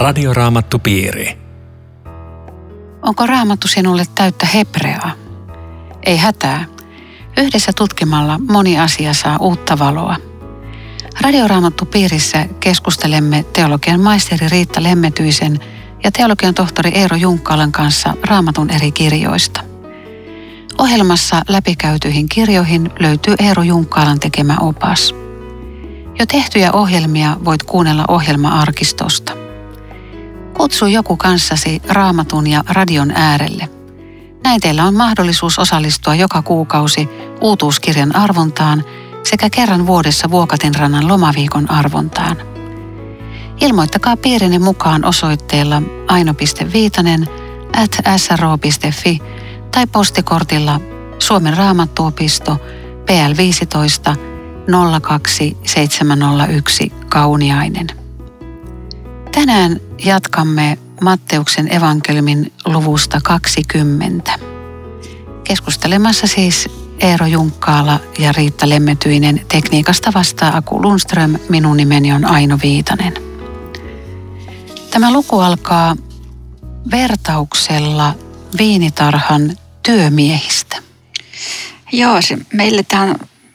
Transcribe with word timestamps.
Radioraamattupiiri. 0.00 1.38
Onko 3.02 3.26
raamattu 3.26 3.68
sinulle 3.68 4.04
täyttä 4.14 4.46
hebreaa? 4.46 5.10
Ei 6.02 6.16
hätää. 6.16 6.64
Yhdessä 7.36 7.72
tutkimalla 7.72 8.40
moni 8.48 8.78
asia 8.78 9.14
saa 9.14 9.36
uutta 9.40 9.78
valoa. 9.78 10.16
Radioraamattupiirissä 11.20 12.46
keskustelemme 12.60 13.42
teologian 13.42 14.00
maisteri 14.00 14.48
Riitta 14.48 14.82
Lemmetyisen 14.82 15.60
ja 16.04 16.12
teologian 16.12 16.54
tohtori 16.54 16.90
Eero 16.94 17.16
Junkkaalan 17.16 17.72
kanssa 17.72 18.14
raamatun 18.22 18.70
eri 18.70 18.92
kirjoista. 18.92 19.60
Ohjelmassa 20.78 21.42
läpikäytyihin 21.48 22.28
kirjoihin 22.28 22.90
löytyy 22.98 23.34
Eero 23.38 23.62
Junkkaalan 23.62 24.20
tekemä 24.20 24.56
opas. 24.60 25.14
Jo 26.18 26.26
tehtyjä 26.26 26.72
ohjelmia 26.72 27.36
voit 27.44 27.62
kuunnella 27.62 28.04
ohjelma-arkistosta. 28.08 29.39
Kutsu 30.60 30.86
joku 30.86 31.16
kanssasi 31.16 31.82
raamatun 31.88 32.46
ja 32.46 32.64
radion 32.68 33.10
äärelle. 33.10 33.68
Näin 34.44 34.60
teillä 34.60 34.84
on 34.84 34.94
mahdollisuus 34.94 35.58
osallistua 35.58 36.14
joka 36.14 36.42
kuukausi 36.42 37.08
uutuuskirjan 37.40 38.16
arvontaan 38.16 38.84
sekä 39.22 39.50
kerran 39.50 39.86
vuodessa 39.86 40.30
Vuokatinrannan 40.30 41.08
lomaviikon 41.08 41.70
arvontaan. 41.70 42.36
Ilmoittakaa 43.60 44.16
piirinne 44.16 44.58
mukaan 44.58 45.04
osoitteella 45.04 45.82
aino.viitanen 46.08 47.28
at 47.82 47.98
sro.fi 48.16 49.18
tai 49.70 49.86
postikortilla 49.86 50.80
Suomen 51.18 51.56
raamattuopisto 51.56 52.56
PL 53.06 53.36
15 53.36 54.16
02701 55.02 56.92
Kauniainen. 57.08 57.99
Tänään 59.32 59.80
jatkamme 60.04 60.78
Matteuksen 61.00 61.74
evankeliumin 61.74 62.52
luvusta 62.64 63.20
20. 63.24 64.38
Keskustelemassa 65.44 66.26
siis 66.26 66.68
Eero 67.00 67.26
Junkkaala 67.26 68.00
ja 68.18 68.32
Riitta 68.32 68.68
Lemmetyinen. 68.68 69.40
Tekniikasta 69.48 70.12
vastaa 70.14 70.56
Aku 70.56 70.82
Lundström. 70.82 71.38
Minun 71.48 71.76
nimeni 71.76 72.12
on 72.12 72.24
Aino 72.24 72.58
Viitanen. 72.62 73.14
Tämä 74.90 75.12
luku 75.12 75.38
alkaa 75.38 75.96
vertauksella 76.90 78.14
viinitarhan 78.58 79.56
työmiehistä. 79.82 80.76
Joo, 81.92 82.22
se, 82.22 82.38
meille 82.52 82.82
tämä 82.82 83.02
on 83.02 83.14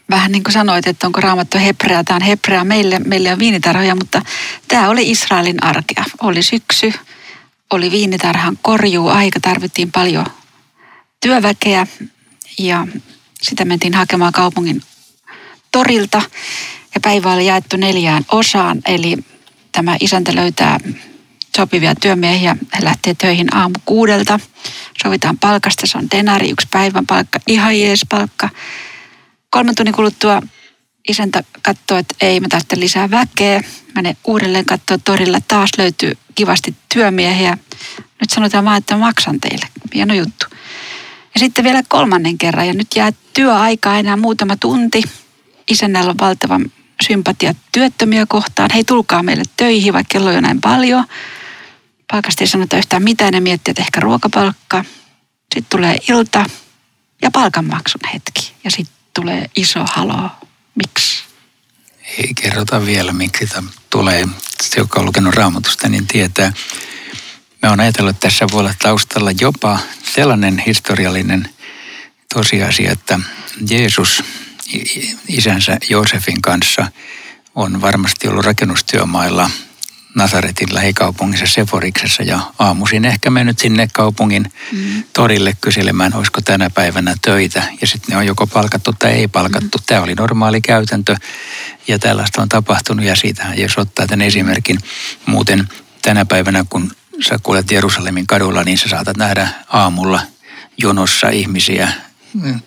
vähän 0.09 0.31
niin 0.31 0.43
kuin 0.43 0.53
sanoit, 0.53 0.87
että 0.87 1.07
onko 1.07 1.21
raamattu 1.21 1.57
hebrea. 1.57 2.03
Tämä 2.03 2.15
on 2.15 2.21
hebrea 2.21 2.63
meille, 2.63 2.99
meille 2.99 3.33
on 3.33 3.39
viinitarhoja, 3.39 3.95
mutta 3.95 4.21
tämä 4.67 4.89
oli 4.89 5.11
Israelin 5.11 5.63
arkea. 5.63 6.03
Oli 6.21 6.43
syksy, 6.43 6.93
oli 7.73 7.91
viinitarhan 7.91 8.57
korjuu 8.61 9.09
aika, 9.09 9.39
tarvittiin 9.39 9.91
paljon 9.91 10.25
työväkeä 11.21 11.87
ja 12.59 12.87
sitä 13.41 13.65
mentiin 13.65 13.93
hakemaan 13.93 14.33
kaupungin 14.33 14.81
torilta. 15.71 16.21
Ja 16.95 17.01
päivä 17.01 17.33
oli 17.33 17.45
jaettu 17.45 17.77
neljään 17.77 18.25
osaan, 18.31 18.81
eli 18.85 19.17
tämä 19.71 19.97
isäntä 19.99 20.35
löytää 20.35 20.79
sopivia 21.55 21.95
työmiehiä. 21.95 22.57
He 22.77 22.83
lähtee 22.83 23.13
töihin 23.13 23.55
aamu 23.55 23.75
kuudelta. 23.85 24.39
Sovitaan 25.03 25.37
palkasta, 25.37 25.87
se 25.87 25.97
on 25.97 26.07
denari, 26.11 26.49
yksi 26.49 26.67
päivän 26.71 27.05
palkka, 27.05 27.39
ihan 27.47 27.79
jees 27.79 28.05
palkka. 28.09 28.49
Kolmen 29.55 29.75
tunnin 29.75 29.95
kuluttua 29.95 30.41
isäntä 31.07 31.43
katsoo, 31.61 31.97
että 31.97 32.15
ei, 32.21 32.39
mä 32.39 32.47
tarvitsen 32.49 32.79
lisää 32.79 33.11
väkeä. 33.11 33.63
Mene 33.95 34.17
uudelleen 34.27 34.65
katsoa 34.65 34.97
torilla, 34.97 35.39
taas 35.47 35.69
löytyy 35.77 36.11
kivasti 36.35 36.75
työmiehiä. 36.93 37.57
Nyt 37.97 38.29
sanotaan 38.29 38.65
vaan, 38.65 38.77
että 38.77 38.97
maksan 38.97 39.39
teille. 39.39 39.65
Hieno 39.93 40.13
juttu. 40.13 40.45
Ja 41.33 41.39
sitten 41.39 41.63
vielä 41.63 41.83
kolmannen 41.87 42.37
kerran, 42.37 42.67
ja 42.67 42.73
nyt 42.73 42.87
jää 42.95 43.11
työaikaa 43.33 43.97
enää 43.97 44.17
muutama 44.17 44.57
tunti. 44.57 45.03
Isännällä 45.69 46.09
on 46.09 46.19
valtavan 46.19 46.71
sympatia 47.07 47.55
työttömiä 47.71 48.25
kohtaan. 48.25 48.69
Hei, 48.73 48.83
tulkaa 48.83 49.23
meille 49.23 49.43
töihin, 49.57 49.93
vaikka 49.93 50.11
kello 50.11 50.29
on 50.29 50.35
jo 50.35 50.41
näin 50.41 50.61
paljon. 50.61 51.05
Palkasta 52.11 52.43
ei 52.43 52.47
sanota 52.47 52.77
yhtään 52.77 53.03
mitään, 53.03 53.33
ne 53.33 53.39
miettii, 53.39 53.71
että 53.71 53.81
ehkä 53.81 53.99
ruokapalkka. 53.99 54.85
Sitten 55.53 55.65
tulee 55.69 55.97
ilta 56.09 56.45
ja 57.21 57.31
palkanmaksun 57.31 58.01
hetki. 58.13 58.53
Ja 58.63 58.71
sitten 58.71 58.94
tulee 59.15 59.49
iso 59.55 59.85
halo. 59.93 60.29
Miksi? 60.75 61.23
Ei 62.17 62.33
kerrota 62.33 62.85
vielä, 62.85 63.13
miksi 63.13 63.47
tämä 63.47 63.69
tulee. 63.89 64.27
Se, 64.63 64.79
joka 64.79 64.99
on 64.99 65.05
lukenut 65.05 65.33
raamatusta, 65.33 65.89
niin 65.89 66.07
tietää. 66.07 66.53
Me 67.61 67.69
on 67.69 67.79
ajatellut, 67.79 68.15
että 68.15 68.27
tässä 68.27 68.45
voi 68.51 68.59
olla 68.59 68.73
taustalla 68.79 69.31
jopa 69.41 69.79
sellainen 70.15 70.63
historiallinen 70.67 71.49
tosiasia, 72.33 72.91
että 72.91 73.19
Jeesus 73.69 74.23
isänsä 75.27 75.77
Joosefin 75.89 76.41
kanssa 76.41 76.91
on 77.55 77.81
varmasti 77.81 78.27
ollut 78.27 78.45
rakennustyömailla– 78.45 79.49
Nasaretin 80.15 80.73
lähikaupungissa 80.73 81.45
Seforiksessa 81.47 82.23
ja 82.23 82.39
aamuisin 82.59 83.05
ehkä 83.05 83.29
mennyt 83.29 83.59
sinne 83.59 83.87
kaupungin 83.93 84.53
mm. 84.71 85.03
torille 85.13 85.53
kyselemään, 85.61 86.13
olisiko 86.13 86.41
tänä 86.41 86.69
päivänä 86.69 87.15
töitä. 87.21 87.63
Ja 87.81 87.87
sitten 87.87 88.11
ne 88.11 88.17
on 88.17 88.25
joko 88.25 88.47
palkattu 88.47 88.93
tai 88.99 89.11
ei 89.11 89.27
palkattu. 89.27 89.77
Mm. 89.77 89.83
Tämä 89.85 90.01
oli 90.01 90.15
normaali 90.15 90.61
käytäntö 90.61 91.15
ja 91.87 91.99
tällaista 91.99 92.41
on 92.41 92.49
tapahtunut 92.49 93.05
ja 93.05 93.15
siitä 93.15 93.45
jos 93.57 93.77
ottaa 93.77 94.07
tämän 94.07 94.27
esimerkin. 94.27 94.79
Muuten 95.25 95.69
tänä 96.01 96.25
päivänä, 96.25 96.65
kun 96.69 96.91
sä 97.27 97.39
kuulet 97.43 97.71
Jerusalemin 97.71 98.27
kadulla, 98.27 98.63
niin 98.63 98.77
sä 98.77 98.89
saatat 98.89 99.17
nähdä 99.17 99.47
aamulla 99.69 100.21
jonossa 100.77 101.29
ihmisiä, 101.29 101.89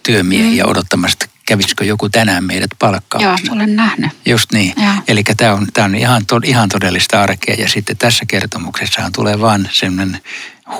työmiehiä 0.02 0.64
mm. 0.64 0.70
odottamasta 0.70 1.26
kävisikö 1.48 1.84
joku 1.84 2.08
tänään 2.08 2.44
meidät 2.44 2.70
palkkaa. 2.78 3.22
Joo, 3.22 3.36
olen 3.50 3.76
nähnyt. 3.76 4.10
Just 4.26 4.52
niin. 4.52 4.74
Eli 5.08 5.22
tämä 5.36 5.54
on, 5.54 5.66
tää 5.74 5.84
on 5.84 5.94
ihan, 5.94 6.26
to, 6.26 6.40
ihan 6.44 6.68
todellista 6.68 7.22
arkea 7.22 7.54
ja 7.54 7.68
sitten 7.68 7.96
tässä 7.96 8.24
kertomuksessahan 8.26 9.12
tulee 9.12 9.40
vaan 9.40 9.68
sellainen 9.72 10.20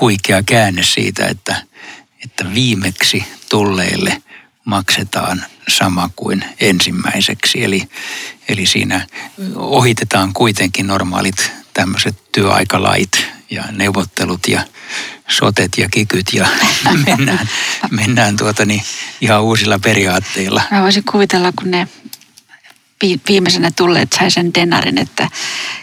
huikea 0.01 0.43
käänne 0.43 0.83
siitä, 0.83 1.27
että, 1.27 1.55
että 2.23 2.53
viimeksi 2.53 3.25
tulleille 3.49 4.21
maksetaan 4.65 5.45
sama 5.67 6.09
kuin 6.15 6.45
ensimmäiseksi. 6.59 7.63
Eli, 7.63 7.89
eli 8.49 8.65
siinä 8.65 9.07
ohitetaan 9.55 10.33
kuitenkin 10.33 10.87
normaalit 10.87 11.51
tämmöiset 11.73 12.31
työaikalait 12.31 13.27
ja 13.49 13.63
neuvottelut 13.71 14.47
ja 14.47 14.61
sotet 15.27 15.77
ja 15.77 15.89
kikyt 15.89 16.33
ja 16.33 16.47
mennään, 17.05 17.49
mennään 17.89 18.37
tuota 18.37 18.65
niin 18.65 18.83
ihan 19.21 19.43
uusilla 19.43 19.79
periaatteilla. 19.79 20.61
Mä 20.71 20.81
voisin 20.81 21.03
kuvitella, 21.11 21.51
kun 21.59 21.71
ne 21.71 21.87
viimeisenä 23.27 23.71
tulleet 23.75 24.13
sai 24.13 24.31
sen 24.31 24.53
denarin, 24.53 24.97
että 24.97 25.29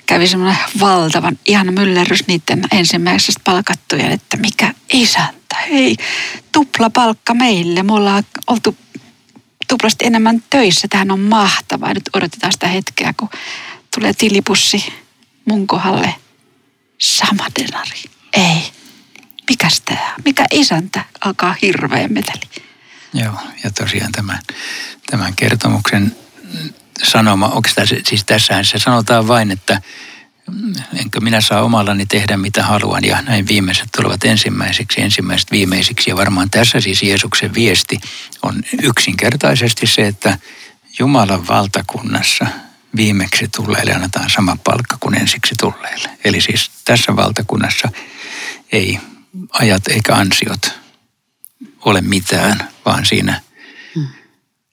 kävi 0.06 0.27
semmoinen 0.27 0.59
valtavan 0.81 1.39
ihan 1.47 1.75
myllerrys 1.75 2.27
niiden 2.27 2.65
ensimmäisestä 2.72 3.41
palkattujen, 3.45 4.12
että 4.12 4.37
mikä 4.37 4.75
isäntä, 4.93 5.56
hei, 5.71 5.97
tupla 6.53 6.91
palkka 6.91 7.34
meille, 7.34 7.83
me 7.83 7.93
ollaan 7.93 8.25
oltu 8.47 8.77
tuplasti 9.69 10.06
enemmän 10.06 10.43
töissä, 10.50 10.89
tähän 10.91 11.11
on 11.11 11.21
mahtavaa. 11.21 11.95
Nyt 11.95 12.11
odotetaan 12.12 12.53
sitä 12.53 12.69
hetkeä, 12.69 13.15
kun 13.16 13.28
tulee 13.95 14.12
tilipussi 14.12 14.93
mun 15.45 15.66
kohdalle. 15.66 16.15
Sama 16.99 17.47
denari. 17.61 18.03
Ei, 18.33 18.72
mikäs 19.51 19.81
tämä, 19.81 20.15
mikä 20.25 20.45
isäntä, 20.51 21.05
alkaa 21.21 21.57
hirveä 21.63 22.09
meteli. 22.09 22.65
Joo, 23.15 23.41
ja 23.65 23.71
tosiaan 23.71 24.13
tämän, 24.13 24.39
tämän 25.10 25.37
kertomuksen 25.37 26.16
sanoma, 27.03 27.47
onko 27.47 27.69
tämä, 27.75 27.87
siis 28.09 28.25
tässähän 28.25 28.65
se 28.65 28.78
sanotaan 28.78 29.28
vain, 29.28 29.51
että 29.51 29.83
enkö 30.97 31.21
minä 31.21 31.41
saa 31.41 31.63
omallani 31.63 32.07
tehdä 32.07 32.37
mitä 32.37 32.63
haluan 32.63 33.04
ja 33.04 33.22
näin 33.22 33.48
viimeiset 33.48 33.89
tulevat 33.97 34.25
ensimmäiseksi, 34.25 35.01
ensimmäiset 35.01 35.51
viimeisiksi. 35.51 36.10
Ja 36.10 36.16
varmaan 36.16 36.51
tässä 36.51 36.81
siis 36.81 37.03
Jeesuksen 37.03 37.54
viesti 37.54 38.01
on 38.43 38.63
yksinkertaisesti 38.83 39.87
se, 39.87 40.07
että 40.07 40.39
Jumalan 40.98 41.48
valtakunnassa 41.48 42.47
viimeksi 42.97 43.48
tulleille 43.57 43.93
annetaan 43.93 44.31
sama 44.31 44.57
palkka 44.65 44.97
kuin 45.01 45.15
ensiksi 45.15 45.54
tulleille. 45.60 46.09
Eli 46.25 46.41
siis 46.41 46.71
tässä 46.84 47.16
valtakunnassa 47.16 47.89
ei 48.72 49.01
ajat 49.53 49.88
eikä 49.88 50.15
ansiot 50.15 50.80
ole 51.84 52.00
mitään, 52.00 52.68
vaan 52.84 53.06
siinä 53.06 53.41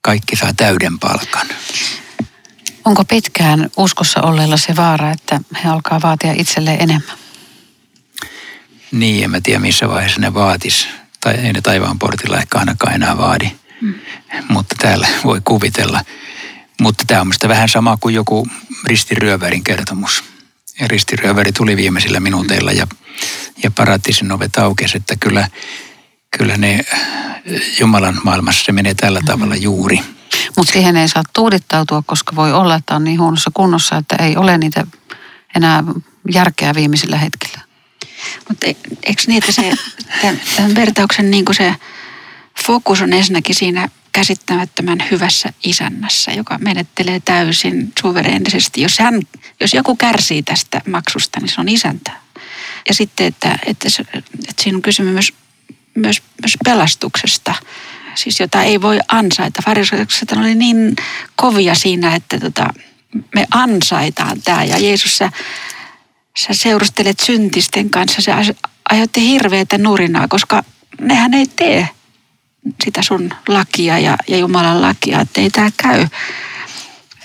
kaikki 0.02 0.36
saa 0.36 0.54
täyden 0.54 1.00
palkan. 1.00 1.48
Onko 2.86 3.06
pitkään 3.06 3.70
uskossa 3.78 4.22
olleilla 4.22 4.58
se 4.58 4.76
vaara, 4.76 5.12
että 5.12 5.40
he 5.64 5.70
alkaa 5.70 6.02
vaatia 6.02 6.34
itselleen 6.34 6.82
enemmän? 6.82 7.18
Niin, 8.92 9.24
en 9.24 9.32
mä 9.32 9.42
tiedä 9.42 9.60
missä 9.60 9.90
vaiheessa 9.90 10.22
ne 10.22 10.34
vaatis. 10.34 10.88
Tai 11.22 11.34
ei 11.34 11.54
ne 11.54 11.62
taivaan 11.62 12.00
portilla 12.00 12.38
ehkä 12.38 12.58
ainakaan 12.60 12.94
enää 12.96 13.18
vaadi. 13.18 13.52
Mm. 13.82 13.94
Mutta 14.50 14.76
täällä 14.82 15.08
voi 15.24 15.42
kuvitella. 15.46 16.02
Mutta 16.82 17.04
tämä 17.08 17.22
on 17.22 17.32
vähän 17.48 17.70
sama 17.70 17.98
kuin 17.98 18.16
joku 18.16 18.48
ristiryövärin 18.86 19.64
kertomus 19.64 20.24
ristiryöväri 20.82 21.52
tuli 21.52 21.78
viimeisillä 21.78 22.20
minuuteilla 22.20 22.72
ja, 22.72 22.88
ja 23.64 23.72
paratiisin 23.72 24.32
ovet 24.32 24.58
aukesi, 24.58 24.98
että 24.98 25.16
kyllä, 25.20 25.48
kyllä 26.38 26.58
ne 26.58 26.80
Jumalan 27.80 28.22
maailmassa 28.24 28.64
se 28.64 28.72
menee 28.72 28.94
tällä 28.94 29.20
tavalla 29.26 29.56
juuri. 29.56 30.00
Mutta 30.58 30.74
siihen 30.74 30.98
ei 30.98 31.08
saa 31.08 31.24
tuudittautua, 31.34 32.04
koska 32.06 32.36
voi 32.36 32.54
olla, 32.54 32.76
että 32.76 32.96
on 32.96 33.04
niin 33.04 33.20
huonossa 33.20 33.52
kunnossa, 33.54 33.98
että 33.98 34.16
ei 34.16 34.38
ole 34.38 34.58
niitä 34.58 34.88
enää 35.56 35.84
järkeä 36.34 36.74
viimeisillä 36.76 37.18
hetkillä. 37.18 37.62
Mutta 38.50 38.68
e, 38.68 38.76
eikö 39.04 39.24
niin, 39.28 39.38
että 39.38 39.52
se, 39.52 39.74
tämän 40.56 40.76
vertauksen 40.76 41.32
niin 41.32 41.46
se 41.52 41.76
fokus 42.66 43.02
on 43.02 43.14
ensinnäkin 43.14 43.56
siinä 43.56 43.90
käsittämättömän 44.14 45.04
hyvässä 45.12 45.50
isännässä, 45.64 46.32
joka 46.32 46.58
menettelee 46.58 47.20
täysin 47.20 47.94
suvereenisesti. 48.02 48.82
Jos, 48.82 49.00
hän, 49.00 49.22
jos 49.60 49.74
joku 49.74 49.96
kärsii 49.96 50.44
tästä 50.44 50.82
maksusta, 50.88 51.40
niin 51.40 51.50
se 51.50 51.62
on 51.62 51.70
isäntä. 51.70 52.12
Ja 52.88 52.94
sitten, 52.94 53.28
että, 53.28 53.60
että, 53.66 53.90
että 54.50 54.64
siinä 54.64 54.76
on 54.76 54.82
kysymys 54.82 55.14
myös, 55.14 55.34
myös, 55.96 56.22
myös 56.42 56.58
pelastuksesta, 56.66 57.56
siis 58.16 58.40
jota 58.40 58.64
ei 58.64 58.82
voi 58.82 59.00
ansaita. 59.08 59.62
Fariseukset 59.66 60.32
oli 60.32 60.56
niin 60.56 60.96
kovia 61.36 61.76
siinä, 61.76 62.16
että 62.16 62.40
tota, 62.40 62.68
me 63.36 63.46
ansaitaan 63.52 64.42
tämä. 64.42 64.64
Ja 64.64 64.80
Jeesus, 64.80 65.18
sä, 65.18 65.32
sä 66.38 66.54
seurustelet 66.54 67.20
syntisten 67.20 67.90
kanssa, 67.90 68.22
se 68.22 68.56
aiheutti 68.90 69.22
hirveätä 69.22 69.78
nurinaa, 69.78 70.28
koska 70.28 70.64
nehän 71.02 71.34
ei 71.34 71.48
tee 71.48 71.90
sitä 72.86 73.02
sun 73.02 73.34
lakia 73.48 74.00
ja, 74.00 74.18
ja 74.28 74.38
Jumalan 74.38 74.82
lakia, 74.82 75.22
että 75.22 75.42
ei 75.42 75.50
tämä 75.50 75.70
käy. 75.78 76.08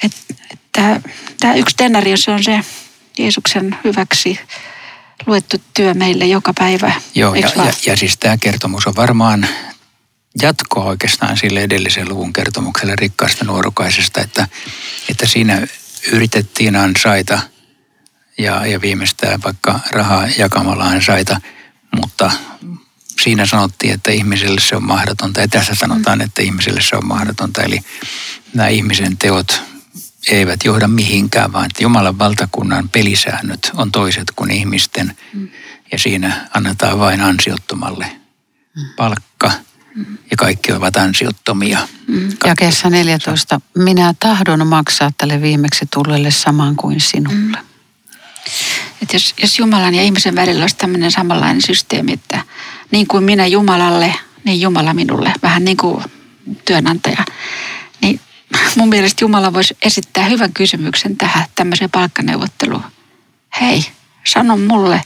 Että 0.05 1.01
tämä 1.41 1.55
yksi 1.55 1.77
tenari, 1.77 2.17
se 2.17 2.31
on 2.31 2.45
se 2.45 2.61
Jeesuksen 3.19 3.79
hyväksi 3.85 4.41
luettu 5.27 5.57
työ 5.75 5.95
meille 5.95 6.27
joka 6.27 6.53
päivä. 6.59 6.93
Joo, 7.15 7.35
ja, 7.35 7.51
ja, 7.57 7.73
ja 7.87 7.97
siis 7.97 8.17
tämä 8.17 8.37
kertomus 8.37 8.87
on 8.87 8.97
varmaan 8.97 9.49
jatkoa 10.43 10.85
oikeastaan 10.85 11.37
sille 11.37 11.61
edellisen 11.61 12.09
luvun 12.09 12.33
kertomukselle 12.33 12.97
rikkaasta 12.97 13.45
nuorukaisesta, 13.45 14.21
että, 14.21 14.49
että 15.11 15.27
siinä 15.27 15.67
yritettiin 16.13 16.77
ansaita 16.77 17.41
ja, 18.39 18.67
ja 18.67 18.81
viimeistään 18.81 19.43
vaikka 19.43 19.81
rahaa 19.91 20.29
jakamalla 20.39 20.85
ansaita, 20.85 21.41
mutta 21.97 22.31
siinä 23.23 23.47
sanottiin, 23.47 23.95
että 23.95 24.11
ihmiselle 24.11 24.61
se 24.61 24.77
on 24.77 24.85
mahdotonta. 24.85 25.41
Ja 25.41 25.49
tässä 25.49 25.75
sanotaan, 25.75 26.21
että 26.21 26.43
ihmiselle 26.43 26.81
se 26.81 26.97
on 26.97 27.07
mahdotonta. 27.07 27.63
Eli 27.63 27.81
nämä 28.55 28.69
ihmisen 28.69 29.17
teot 29.17 29.63
eivät 30.31 30.65
johda 30.65 30.89
mihinkään, 30.89 31.53
vaan 31.53 31.67
että 31.67 31.83
Jumalan 31.83 32.19
valtakunnan 32.19 32.89
pelisäännöt 32.89 33.71
on 33.75 33.93
toiset 33.93 34.31
kuin 34.37 34.51
ihmisten. 34.51 35.17
Ja 35.93 35.99
siinä 35.99 36.49
annetaan 36.55 36.99
vain 36.99 37.21
ansiottomalle 37.21 38.07
palkka 38.97 39.53
ja 40.31 40.37
kaikki 40.37 40.73
ovat 40.73 40.97
ansiottomia. 40.97 41.89
Ja 42.45 42.55
kesä 42.59 42.91
14. 42.91 43.61
Minä 43.79 44.15
tahdon 44.21 44.67
maksaa 44.67 45.11
tälle 45.19 45.43
viimeksi 45.43 45.87
tulleelle 45.95 46.31
saman 46.31 46.77
kuin 46.77 47.01
sinulle. 47.01 47.59
Mm. 47.59 47.78
Että 49.03 49.17
jos, 49.17 49.35
jos 49.43 49.59
Jumalan 49.59 49.95
ja 49.95 50.03
ihmisen 50.03 50.35
välillä 50.35 50.61
olisi 50.61 50.77
tämmöinen 50.77 51.11
samanlainen 51.11 51.63
systeemi, 51.63 52.13
että 52.13 52.43
niin 52.91 53.07
kuin 53.07 53.25
minä 53.25 53.47
Jumalalle, 53.47 54.15
niin 54.45 54.61
Jumala 54.61 54.95
minulle, 54.95 55.33
vähän 55.43 55.65
niin 55.65 55.77
kuin 55.77 56.05
työnantaja, 56.65 57.25
niin 58.01 58.21
mun 58.77 58.89
mielestä 58.89 59.25
Jumala 59.25 59.53
voisi 59.53 59.77
esittää 59.83 60.25
hyvän 60.25 60.53
kysymyksen 60.53 61.17
tähän 61.17 61.45
tämmöiseen 61.55 61.91
palkkaneuvotteluun. 61.91 62.85
Hei, 63.61 63.85
sano 64.25 64.57
mulle, 64.57 65.03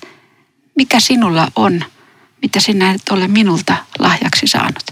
mikä 0.74 1.00
sinulla 1.00 1.48
on, 1.56 1.84
mitä 2.42 2.60
sinä 2.60 2.90
et 2.90 3.08
ole 3.10 3.28
minulta 3.28 3.76
lahjaksi 3.98 4.46
saanut. 4.46 4.84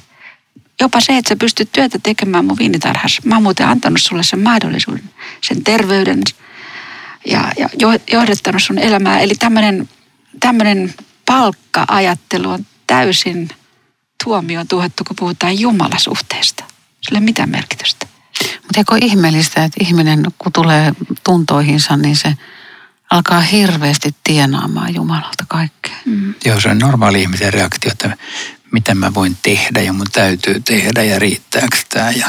Jopa 0.81 1.01
se, 1.01 1.17
että 1.17 1.29
sä 1.29 1.37
pystyt 1.37 1.73
työtä 1.73 1.99
tekemään 2.03 2.45
mun 2.45 2.59
viinitarhassa. 2.59 3.23
Mä 3.25 3.35
oon 3.35 3.43
muuten 3.43 3.69
antanut 3.69 4.03
sulle 4.03 4.23
sen 4.23 4.39
mahdollisuuden, 4.39 5.11
sen 5.41 5.65
terveyden, 5.65 6.23
ja, 7.27 7.53
ja 7.59 7.69
johdattanut 8.13 8.63
sun 8.63 8.79
elämää. 8.79 9.21
Eli 9.21 9.35
tämmöinen, 10.41 10.95
palkka-ajattelu 11.27 12.51
on 12.51 12.67
täysin 12.87 13.49
tuomioon 14.25 14.69
tuhattu, 14.69 15.05
kun 15.05 15.17
puhutaan 15.17 15.59
Jumalasuhteesta. 15.61 16.65
Sillä 17.01 17.19
ei 17.19 17.25
mitään 17.25 17.51
merkitystä. 17.51 18.07
Mutta 18.63 18.79
eikö 18.79 19.07
ihmeellistä, 19.07 19.65
että 19.65 19.85
ihminen 19.85 20.27
kun 20.39 20.53
tulee 20.53 20.93
tuntoihinsa, 21.25 21.97
niin 21.97 22.17
se 22.17 22.35
alkaa 23.11 23.41
hirveästi 23.41 24.15
tienaamaan 24.25 24.95
Jumalalta 24.95 25.45
kaikkea. 25.49 25.97
Mm. 26.05 26.35
Joo, 26.45 26.61
se 26.61 26.69
on 26.69 26.79
normaali 26.79 27.23
ihmisen 27.23 27.53
reaktio, 27.53 27.93
että 27.93 28.17
mitä 28.73 28.95
mä 28.95 29.15
voin 29.15 29.37
tehdä 29.43 29.81
ja 29.81 29.93
mun 29.93 30.07
täytyy 30.13 30.61
tehdä 30.61 31.03
ja 31.03 31.19
riittääkö 31.19 31.77
tämä 31.89 32.11
ja 32.11 32.27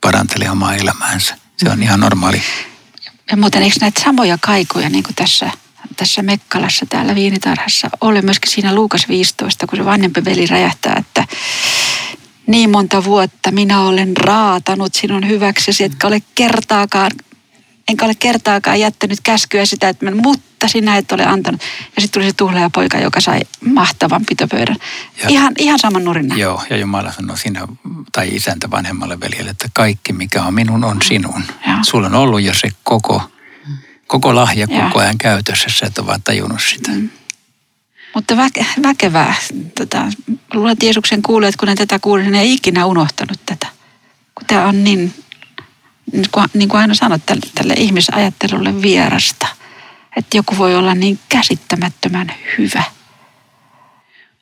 parantelee 0.00 0.50
omaa 0.50 0.74
elämäänsä. 0.74 1.36
Se 1.56 1.70
on 1.70 1.82
ihan 1.82 2.00
normaali 2.00 2.42
ja 3.30 3.36
muuten 3.36 3.62
eikö 3.62 3.76
näitä 3.80 4.02
samoja 4.02 4.38
kaikuja 4.40 4.88
niin 4.88 5.04
kuin 5.04 5.14
tässä, 5.14 5.50
tässä 5.96 6.22
Mekkalassa 6.22 6.86
täällä 6.88 7.14
viinitarhassa 7.14 7.90
ole 8.00 8.22
myöskin 8.22 8.50
siinä 8.50 8.74
Luukas 8.74 9.08
15, 9.08 9.66
kun 9.66 9.78
se 9.78 9.84
vanhempi 9.84 10.24
veli 10.24 10.46
räjähtää, 10.46 10.96
että 10.98 11.26
niin 12.46 12.70
monta 12.70 13.04
vuotta 13.04 13.50
minä 13.50 13.80
olen 13.80 14.16
raatanut 14.16 14.94
sinun 14.94 15.28
hyväksesi, 15.28 15.84
etkä 15.84 16.06
ole 16.06 16.22
kertaakaan, 16.34 17.10
enkä 17.90 18.04
ole 18.04 18.14
kertaakaan 18.14 18.80
jättänyt 18.80 19.18
käskyä 19.22 19.66
sitä, 19.66 19.88
että 19.88 20.04
mä, 20.04 20.10
mutta 20.10 20.68
sinä 20.68 20.96
et 20.96 21.12
ole 21.12 21.24
antanut. 21.24 21.60
Ja 21.96 22.02
sitten 22.02 22.20
tuli 22.20 22.30
se 22.30 22.36
tuhlea 22.36 22.70
poika, 22.70 22.98
joka 22.98 23.20
sai 23.20 23.40
mahtavan 23.64 24.24
pitopöydän. 24.28 24.76
Ja, 25.22 25.28
ihan, 25.28 25.52
ihan 25.58 25.78
saman 25.78 26.04
nurina. 26.04 26.36
Joo, 26.36 26.62
ja 26.70 26.76
Jumala 26.76 27.12
sanoi 27.12 27.38
sinä, 27.38 27.68
tai 28.12 28.28
isäntä 28.32 28.70
vanhemmalle 28.70 29.20
veljelle, 29.20 29.50
että 29.50 29.68
kaikki 29.72 30.12
mikä 30.12 30.42
on 30.42 30.54
minun 30.54 30.84
on 30.84 31.02
sinun. 31.02 31.44
Ja. 31.66 31.78
Sulla 31.82 32.06
on 32.06 32.14
ollut 32.14 32.42
jo 32.42 32.54
se 32.54 32.68
koko, 32.82 33.22
koko 34.06 34.34
lahja 34.34 34.66
koko 34.66 34.98
ajan 34.98 35.18
käytössä, 35.18 35.68
sä 35.68 35.86
et 35.86 35.98
ole 35.98 36.06
vaan 36.06 36.22
tajunnut 36.22 36.62
sitä. 36.62 36.90
Mm. 36.90 37.08
Mutta 38.14 38.36
väke, 38.36 38.66
väkevää. 38.82 39.34
Tota, 39.78 40.06
luulen, 40.54 40.72
että 40.72 40.86
Jeesuksen 40.86 41.22
kuulijat, 41.22 41.56
kun 41.56 41.68
ne 41.68 41.74
tätä 41.74 41.98
kuulee, 41.98 42.24
niin 42.24 42.32
ne 42.32 42.40
ei 42.40 42.54
ikinä 42.54 42.86
unohtanut 42.86 43.40
tätä. 43.46 43.66
Kun 44.34 44.46
tämä 44.46 44.66
on 44.68 44.84
niin, 44.84 45.14
niin 46.54 46.68
kuin, 46.68 46.80
aina 46.80 46.94
sanot, 46.94 47.26
tälle, 47.26 47.46
tälle 47.54 47.74
ihmisajattelulle 47.76 48.82
vierasta. 48.82 49.46
Että 50.16 50.36
joku 50.36 50.58
voi 50.58 50.74
olla 50.74 50.94
niin 50.94 51.18
käsittämättömän 51.28 52.32
hyvä. 52.58 52.82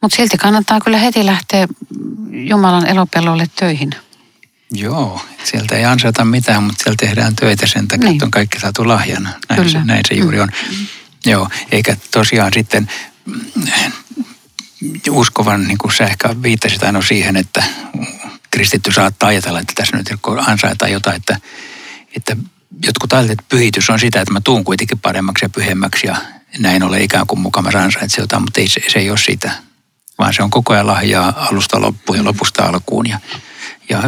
Mutta 0.02 0.16
silti 0.16 0.38
kannattaa 0.38 0.80
kyllä 0.80 0.98
heti 0.98 1.26
lähteä 1.26 1.68
Jumalan 2.30 2.86
elopellolle 2.86 3.46
töihin. 3.56 3.90
Joo, 4.70 5.20
sieltä 5.44 5.76
ei 5.76 5.84
ansaita 5.84 6.24
mitään, 6.24 6.62
mutta 6.62 6.82
siellä 6.82 6.96
tehdään 7.00 7.36
töitä 7.36 7.66
sen 7.66 7.88
takia, 7.88 8.04
niin. 8.04 8.12
että 8.14 8.24
on 8.24 8.30
kaikki 8.30 8.60
saatu 8.60 8.88
lahjana. 8.88 9.30
Näin, 9.48 9.70
se, 9.70 9.84
näin 9.84 10.02
se 10.08 10.14
juuri 10.14 10.40
on. 10.40 10.48
Mm. 10.70 10.86
Joo, 11.26 11.48
eikä 11.72 11.96
tosiaan 12.10 12.52
sitten 12.54 12.90
uskovan, 15.10 15.64
niin 15.64 15.78
kuin 15.78 15.92
sä 15.92 16.04
ehkä 16.04 16.42
viittasit 16.42 16.82
aina 16.82 17.02
siihen, 17.02 17.36
että 17.36 17.62
kristitty 18.50 18.92
saattaa 18.92 19.28
ajatella, 19.28 19.60
että 19.60 19.72
tässä 19.76 19.96
nyt 19.96 20.08
ansaitaan 20.46 20.92
jotain, 20.92 21.16
että, 21.16 21.36
että 22.16 22.36
jotkut 22.84 23.12
ajattelevat, 23.12 23.40
että 23.40 23.56
pyhitys 23.56 23.90
on 23.90 23.98
sitä, 23.98 24.20
että 24.20 24.32
mä 24.32 24.40
tuun 24.40 24.64
kuitenkin 24.64 24.98
paremmaksi 24.98 25.44
ja 25.44 25.48
pyhemmäksi 25.48 26.06
ja 26.06 26.16
näin 26.58 26.82
ole 26.82 27.02
ikään 27.02 27.26
kuin 27.26 27.40
mukaan 27.40 27.76
ansaitsen 27.76 28.22
jotain, 28.22 28.42
mutta 28.42 28.60
ei, 28.60 28.68
se, 28.68 28.80
se 28.88 28.98
ei 28.98 29.10
ole 29.10 29.18
sitä, 29.18 29.52
vaan 30.18 30.34
se 30.34 30.42
on 30.42 30.50
koko 30.50 30.72
ajan 30.72 30.86
lahjaa 30.86 31.46
alusta 31.50 31.80
loppuun 31.80 32.18
ja 32.18 32.24
lopusta 32.24 32.64
alkuun 32.64 33.08
ja, 33.08 33.18
ja 33.88 34.02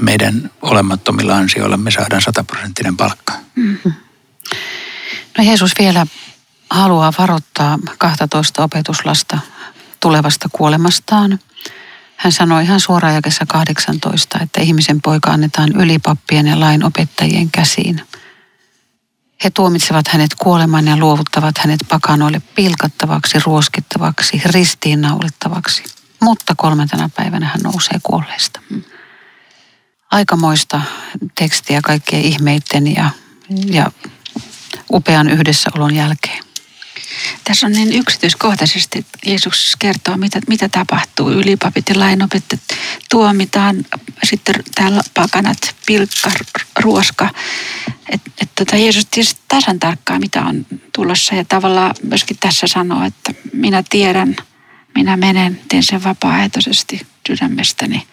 meidän 0.00 0.50
olemattomilla 0.62 1.36
ansioilla 1.36 1.76
me 1.76 1.90
saadaan 1.90 2.22
sataprosenttinen 2.22 2.96
palkka. 2.96 3.32
Mm-hmm. 3.54 3.92
No 5.38 5.44
Jeesus 5.44 5.72
vielä 5.78 6.06
haluaa 6.70 7.12
varoittaa 7.18 7.78
12 7.98 8.62
opetuslasta 8.62 9.38
tulevasta 10.00 10.48
kuolemastaan. 10.52 11.38
Hän 12.16 12.32
sanoi 12.32 12.62
ihan 12.62 12.80
suoraan 12.80 13.14
jakessa 13.14 13.46
18, 13.46 14.38
että 14.42 14.60
ihmisen 14.60 15.02
poika 15.02 15.30
annetaan 15.30 15.72
ylipappien 15.72 16.46
ja 16.46 16.60
lainopettajien 16.60 17.50
käsiin. 17.50 18.02
He 19.44 19.50
tuomitsevat 19.50 20.08
hänet 20.08 20.34
kuolemaan 20.34 20.86
ja 20.86 20.96
luovuttavat 20.96 21.58
hänet 21.58 21.80
pakanoille 21.88 22.42
pilkattavaksi, 22.54 23.38
ruoskittavaksi, 23.44 24.42
ristiinnaulittavaksi. 24.44 25.84
Mutta 26.20 26.54
kolmantena 26.56 27.10
päivänä 27.16 27.46
hän 27.46 27.60
nousee 27.62 28.00
kuolleista. 28.02 28.60
Aikamoista 30.10 30.80
tekstiä 31.38 31.80
kaikkien 31.82 32.22
ihmeitten 32.22 32.94
ja, 32.94 33.10
ja 33.66 33.90
upean 34.92 35.28
yhdessäolon 35.28 35.94
jälkeen. 35.94 36.45
Tässä 37.44 37.66
on 37.66 37.72
niin 37.72 37.92
yksityiskohtaisesti, 37.92 39.06
Jeesus 39.26 39.76
kertoo, 39.78 40.16
mitä, 40.16 40.40
mitä 40.48 40.68
tapahtuu. 40.68 41.30
Ylipapit 41.30 41.88
ja 41.88 41.98
lainopettajat 41.98 42.62
tuomitaan, 43.10 43.76
sitten 44.24 44.54
täällä 44.74 45.02
pakanat, 45.14 45.58
pilkka, 45.86 46.30
ruoska. 46.80 47.30
Että 48.08 48.30
et 48.42 48.50
tota 48.54 48.76
Jeesus 48.76 49.06
tietysti 49.06 49.40
tasan 49.48 49.80
tarkkaan, 49.80 50.20
mitä 50.20 50.44
on 50.44 50.66
tulossa. 50.94 51.34
Ja 51.34 51.44
tavallaan 51.44 51.94
myöskin 52.02 52.36
tässä 52.40 52.66
sanoo, 52.66 53.04
että 53.04 53.34
minä 53.52 53.82
tiedän, 53.90 54.36
minä 54.94 55.16
menen, 55.16 55.60
teen 55.68 55.82
sen 55.82 56.04
vapaaehtoisesti 56.04 57.06
sydämestäni 57.28 58.06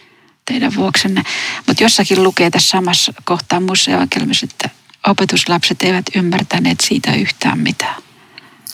teidän 0.45 0.75
vuoksenne. 0.75 1.23
Mutta 1.67 1.83
jossakin 1.83 2.23
lukee 2.23 2.49
tässä 2.49 2.69
samassa 2.69 3.13
kohtaa 3.23 3.59
museoonkelmissa, 3.59 4.47
että 4.51 4.69
opetuslapset 5.07 5.83
eivät 5.83 6.05
ymmärtäneet 6.15 6.79
siitä 6.81 7.13
yhtään 7.13 7.59
mitään. 7.59 8.03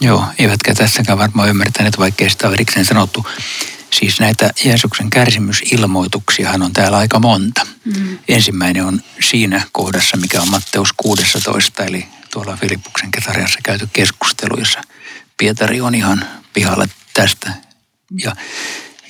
Joo, 0.01 0.25
eivätkä 0.39 0.74
tässäkään 0.75 1.18
varmaan 1.18 1.50
ymmärtäneet, 1.50 1.98
vaikkei 1.98 2.29
sitä 2.29 2.50
erikseen 2.50 2.86
sanottu. 2.86 3.25
Siis 3.91 4.20
näitä 4.20 4.50
Jeesuksen 4.65 5.10
kärsimysilmoituksiahan 5.10 6.62
on 6.62 6.74
täällä 6.74 6.98
aika 6.98 7.20
monta. 7.20 7.68
Mm. 7.86 8.18
Ensimmäinen 8.27 8.86
on 8.86 9.01
siinä 9.29 9.62
kohdassa, 9.72 10.18
mikä 10.18 10.41
on 10.41 10.50
Matteus 10.50 10.89
16, 10.98 11.84
eli 11.86 12.06
tuolla 12.32 12.58
Filippuksen 12.58 13.12
Kesariassa 13.12 13.60
käyty 13.63 13.89
keskustelu, 13.94 14.60
jossa 14.60 14.82
Pietari 15.38 15.82
on 15.82 15.96
ihan 15.96 16.25
pihalla 16.53 16.88
tästä. 17.13 17.51
Ja, 18.24 18.36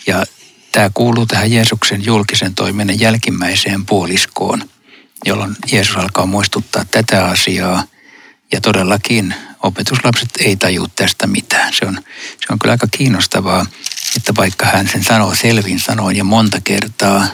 ja 0.08 0.26
tämä 0.72 0.90
kuuluu 0.94 1.26
tähän 1.26 1.52
Jeesuksen 1.52 2.06
julkisen 2.06 2.56
toiminnan 2.56 3.00
jälkimmäiseen 3.00 3.86
puoliskoon, 3.86 4.70
jolloin 5.26 5.56
Jeesus 5.72 5.98
alkaa 5.98 6.26
muistuttaa 6.26 6.86
tätä 6.86 7.26
asiaa. 7.26 7.84
Ja 8.52 8.62
todellakin 8.62 9.36
opetuslapset 9.64 10.30
ei 10.40 10.56
taju 10.56 10.88
tästä 10.96 11.28
mitään. 11.28 11.74
Se 11.74 11.86
on, 11.86 11.96
se 12.48 12.54
on 12.54 12.60
kyllä 12.60 12.72
aika 12.72 12.88
kiinnostavaa, 12.92 13.66
että 14.16 14.34
vaikka 14.38 14.66
hän 14.66 14.88
sen 14.88 15.04
sanoo 15.04 15.36
selvin 15.36 15.80
sanoin 15.80 16.18
ja 16.18 16.24
monta 16.24 16.62
kertaa, 16.62 17.28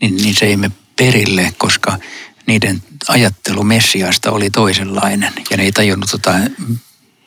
niin, 0.00 0.16
niin 0.16 0.34
se 0.34 0.46
ei 0.46 0.56
me 0.56 0.70
perille, 0.96 1.54
koska 1.58 1.98
niiden 2.46 2.82
ajattelu 3.08 3.62
Messiasta 3.62 4.30
oli 4.30 4.50
toisenlainen 4.50 5.32
ja 5.50 5.56
ne 5.56 5.62
ei 5.62 5.72
tajunnut 5.72 6.10
tota 6.10 6.34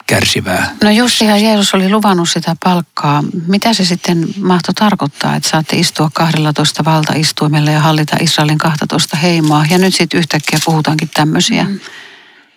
kärsivää. 0.07 0.75
No 0.83 0.91
just 0.91 1.21
ihan 1.21 1.43
Jeesus 1.43 1.73
oli 1.73 1.89
luvannut 1.89 2.29
sitä 2.29 2.55
palkkaa. 2.63 3.23
Mitä 3.47 3.73
se 3.73 3.85
sitten 3.85 4.27
mahto 4.37 4.73
tarkoittaa, 4.73 5.35
että 5.35 5.49
saatte 5.49 5.75
istua 5.75 6.09
12 6.13 6.85
valtaistuimella 6.85 7.71
ja 7.71 7.79
hallita 7.79 8.17
Israelin 8.21 8.57
12 8.57 9.17
heimoa 9.17 9.65
ja 9.69 9.77
nyt 9.77 9.95
sitten 9.95 10.17
yhtäkkiä 10.17 10.59
puhutaankin 10.65 11.09
tämmöisiä. 11.13 11.63
Mm. 11.63 11.79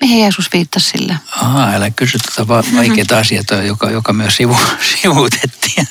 Mihin 0.01 0.21
Jeesus 0.21 0.53
viittasi 0.53 0.89
sillä? 0.91 1.17
Aha, 1.37 1.73
älä 1.75 1.91
kysy 1.91 2.19
tuota 2.19 2.49
va- 2.49 2.77
vaikeita 2.77 3.19
asioita, 3.19 3.55
joka, 3.55 3.91
joka 3.91 4.13
myös 4.13 4.37
sivu, 4.37 4.57
sivuutettiin. 5.03 5.89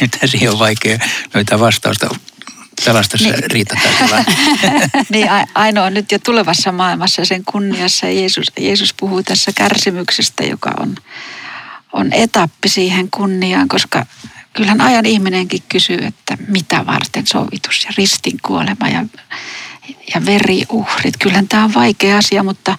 Nyt 0.00 0.18
siihen 0.24 0.50
on 0.50 0.58
vaikea 0.58 0.98
löytää 1.34 1.60
vastausta. 1.60 2.08
Pelasta 2.84 3.18
se 3.18 3.24
niin. 3.24 3.50
Riita 3.50 3.76
niin 5.10 5.28
ainoa 5.54 5.90
nyt 5.90 6.12
jo 6.12 6.18
tulevassa 6.18 6.72
maailmassa 6.72 7.24
sen 7.24 7.44
kunniassa 7.44 8.06
Jeesus, 8.06 8.46
Jeesus 8.60 8.94
puhuu 8.94 9.22
tässä 9.22 9.52
kärsimyksestä, 9.54 10.44
joka 10.44 10.72
on, 10.80 10.94
on 11.92 12.12
etappi 12.12 12.68
siihen 12.68 13.08
kunniaan, 13.10 13.68
koska 13.68 14.06
kyllähän 14.52 14.80
ajan 14.80 15.06
ihminenkin 15.06 15.62
kysyy, 15.68 15.98
että 15.98 16.36
mitä 16.48 16.86
varten 16.86 17.26
sovitus 17.26 17.84
ja 17.84 17.90
ristin 17.98 18.36
kuolema 18.42 18.88
ja, 18.88 19.06
ja 20.14 20.26
veriuhrit. 20.26 21.14
Kyllähän 21.18 21.48
tämä 21.48 21.64
on 21.64 21.74
vaikea 21.74 22.18
asia, 22.18 22.42
mutta 22.42 22.78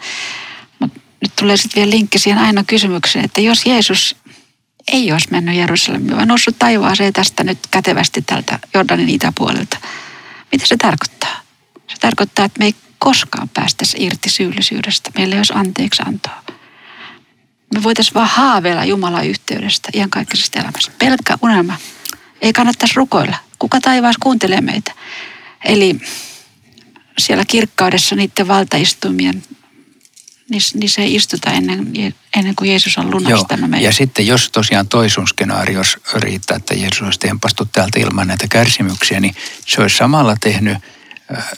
nyt 1.22 1.32
tulee 1.36 1.58
sitten 1.58 1.82
vielä 1.82 1.92
linkki 1.92 2.20
siihen 2.20 2.40
aina 2.40 2.64
kysymykseen, 2.64 3.26
että 3.26 3.42
jos 3.42 3.66
Jeesus 3.66 4.16
ei 4.92 5.12
olisi 5.12 5.28
mennyt 5.32 5.56
Jerusalemiin, 5.56 6.16
vaan 6.16 6.28
noussut 6.28 6.60
taivaaseen 6.60 7.14
tästä 7.14 7.44
nyt 7.44 7.60
kätevästi 7.72 8.22
tältä 8.22 8.60
Jordanin 8.74 9.10
itäpuolelta. 9.10 9.78
Mitä 10.52 10.66
se 10.68 10.78
tarkoittaa? 10.78 11.42
Se 11.88 11.96
tarkoittaa, 12.00 12.46
että 12.46 12.60
me 12.60 12.66
ei 12.66 12.76
koskaan 13.00 13.50
päästä 13.50 13.86
irti 13.98 14.30
syyllisyydestä. 14.30 15.12
Meillä 15.18 15.36
ei 15.36 15.40
olisi 15.40 15.54
anteeksi 15.56 16.04
antoa. 16.06 16.44
Me 17.74 17.84
voitaisiin 17.84 18.14
vaan 18.14 18.30
haaveilla 18.30 18.86
Jumalan 18.86 19.28
yhteydestä 19.28 19.90
kaikkisesta 20.10 20.60
elämässä. 20.60 20.92
Pelkkä 21.00 21.38
unelma. 21.42 21.78
Ei 22.42 22.54
kannattaisi 22.54 22.96
rukoilla. 22.96 23.38
Kuka 23.60 23.82
taivaas 23.82 24.16
kuuntelee 24.20 24.62
meitä? 24.62 24.92
Eli 25.66 26.00
siellä 27.18 27.46
kirkkaudessa 27.46 28.16
niiden 28.16 28.48
valtaistumien 28.48 29.44
niin, 30.52 30.62
niin 30.74 30.90
se 30.90 31.02
ei 31.02 31.16
istuta 31.16 31.52
ennen, 31.52 31.94
ennen 32.38 32.56
kuin 32.56 32.70
Jeesus 32.70 32.98
on 32.98 33.12
lunastanut 33.12 33.70
meitä. 33.70 33.86
Ja 33.86 33.92
sitten 33.92 34.28
jos 34.28 34.50
tosiaan 34.52 34.88
toisun 34.88 35.28
skenaarios 35.28 35.98
riittää, 36.14 36.58
että 36.58 36.74
Jeesus 36.74 37.02
olisi 37.02 37.20
tempastu 37.20 37.66
täältä 37.66 38.00
ilman 38.00 38.28
näitä 38.28 38.48
kärsimyksiä, 38.48 39.20
niin 39.20 39.36
se 39.66 39.82
olisi 39.82 39.98
samalla 39.98 40.36
tehnyt 40.42 40.78
äh, 41.38 41.50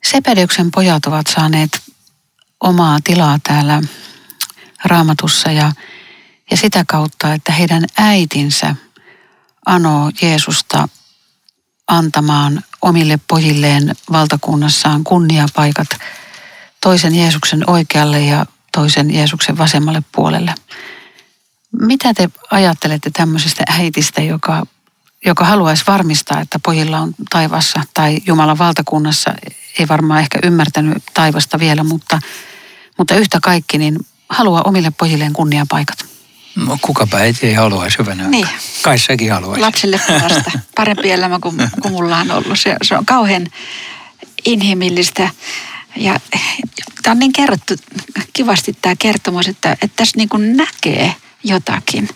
Sepedeuksen 0.03 0.71
pojat 0.71 1.05
ovat 1.05 1.27
saaneet 1.27 1.81
omaa 2.59 2.99
tilaa 3.03 3.39
täällä 3.43 3.81
raamatussa 4.85 5.51
ja, 5.51 5.71
ja 6.51 6.57
sitä 6.57 6.83
kautta, 6.87 7.33
että 7.33 7.51
heidän 7.51 7.83
äitinsä 7.97 8.75
anoo 9.65 10.11
Jeesusta 10.21 10.87
antamaan 11.87 12.63
omille 12.81 13.19
pojilleen 13.27 13.95
valtakunnassaan 14.11 15.03
kunniapaikat 15.03 15.87
toisen 16.81 17.15
Jeesuksen 17.15 17.69
oikealle 17.69 18.21
ja 18.21 18.45
toisen 18.71 19.11
Jeesuksen 19.11 19.57
vasemmalle 19.57 20.03
puolelle. 20.11 20.55
Mitä 21.81 22.13
te 22.13 22.29
ajattelette 22.51 23.09
tämmöisestä 23.13 23.63
äitistä, 23.67 24.21
joka, 24.21 24.65
joka 25.25 25.45
haluaisi 25.45 25.83
varmistaa, 25.87 26.41
että 26.41 26.59
pojilla 26.59 26.99
on 26.99 27.13
taivassa 27.29 27.81
tai 27.93 28.17
Jumalan 28.27 28.57
valtakunnassa, 28.57 29.33
ei 29.79 29.87
varmaan 29.87 30.19
ehkä 30.19 30.39
ymmärtänyt 30.43 31.03
taivasta 31.13 31.59
vielä, 31.59 31.83
mutta, 31.83 32.19
mutta 32.97 33.15
yhtä 33.15 33.39
kaikki, 33.43 33.77
niin 33.77 33.99
haluaa 34.29 34.61
omille 34.61 34.91
pojilleen 34.91 35.33
kunniapaikat? 35.33 36.14
No 36.55 36.77
kukapa 36.81 37.19
ei, 37.19 37.53
haluaisi 37.53 37.97
hyvänä 37.97 38.27
niin. 38.27 38.47
Kai 38.81 38.99
sekin 38.99 39.31
haluaisi. 39.31 39.61
Lapsille 39.61 39.99
parasta, 40.07 40.51
parempi 40.75 41.11
elämä 41.11 41.39
kuin, 41.39 41.55
kuin 41.81 41.91
mulla 41.91 42.17
on 42.17 42.31
ollut. 42.31 42.59
Se, 42.59 42.75
se 42.81 42.97
on 42.97 43.05
kauhean 43.05 43.47
inhimillistä. 44.45 45.29
Ja 45.95 46.19
tämä 47.03 47.11
on 47.11 47.19
niin 47.19 47.33
kerrottu 47.33 47.73
kivasti 48.33 48.77
tämä 48.81 48.95
kertomus, 48.99 49.47
että, 49.47 49.71
että 49.71 49.95
tässä 49.95 50.17
niin 50.17 50.29
kuin 50.29 50.57
näkee 50.57 51.15
jotakin. 51.43 52.09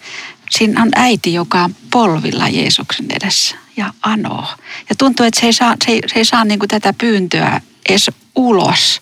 Siinä 0.50 0.81
on 0.81 0.89
äiti, 0.96 1.34
joka 1.34 1.63
on 1.63 1.75
polvilla 1.91 2.50
Jeesuksen 2.50 3.05
edessä 3.12 3.55
ja 3.77 3.93
anoo. 4.01 4.46
Ja 4.89 4.96
tuntuu, 4.96 5.25
että 5.25 5.39
se 5.39 5.46
ei 5.46 5.53
saa, 5.53 5.75
se 5.86 5.91
ei, 5.91 6.01
se 6.08 6.19
ei 6.19 6.25
saa 6.25 6.46
niin 6.46 6.60
kuin 6.60 6.69
tätä 6.69 6.93
pyyntöä 6.93 7.62
edes 7.89 8.12
ulos. 8.36 9.01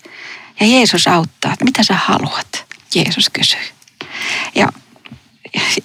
Ja 0.60 0.66
Jeesus 0.66 1.06
auttaa, 1.08 1.52
että 1.52 1.64
mitä 1.64 1.82
sä 1.82 1.94
haluat? 1.94 2.64
Jeesus 2.94 3.30
kysyy. 3.30 3.60
Ja 4.54 4.68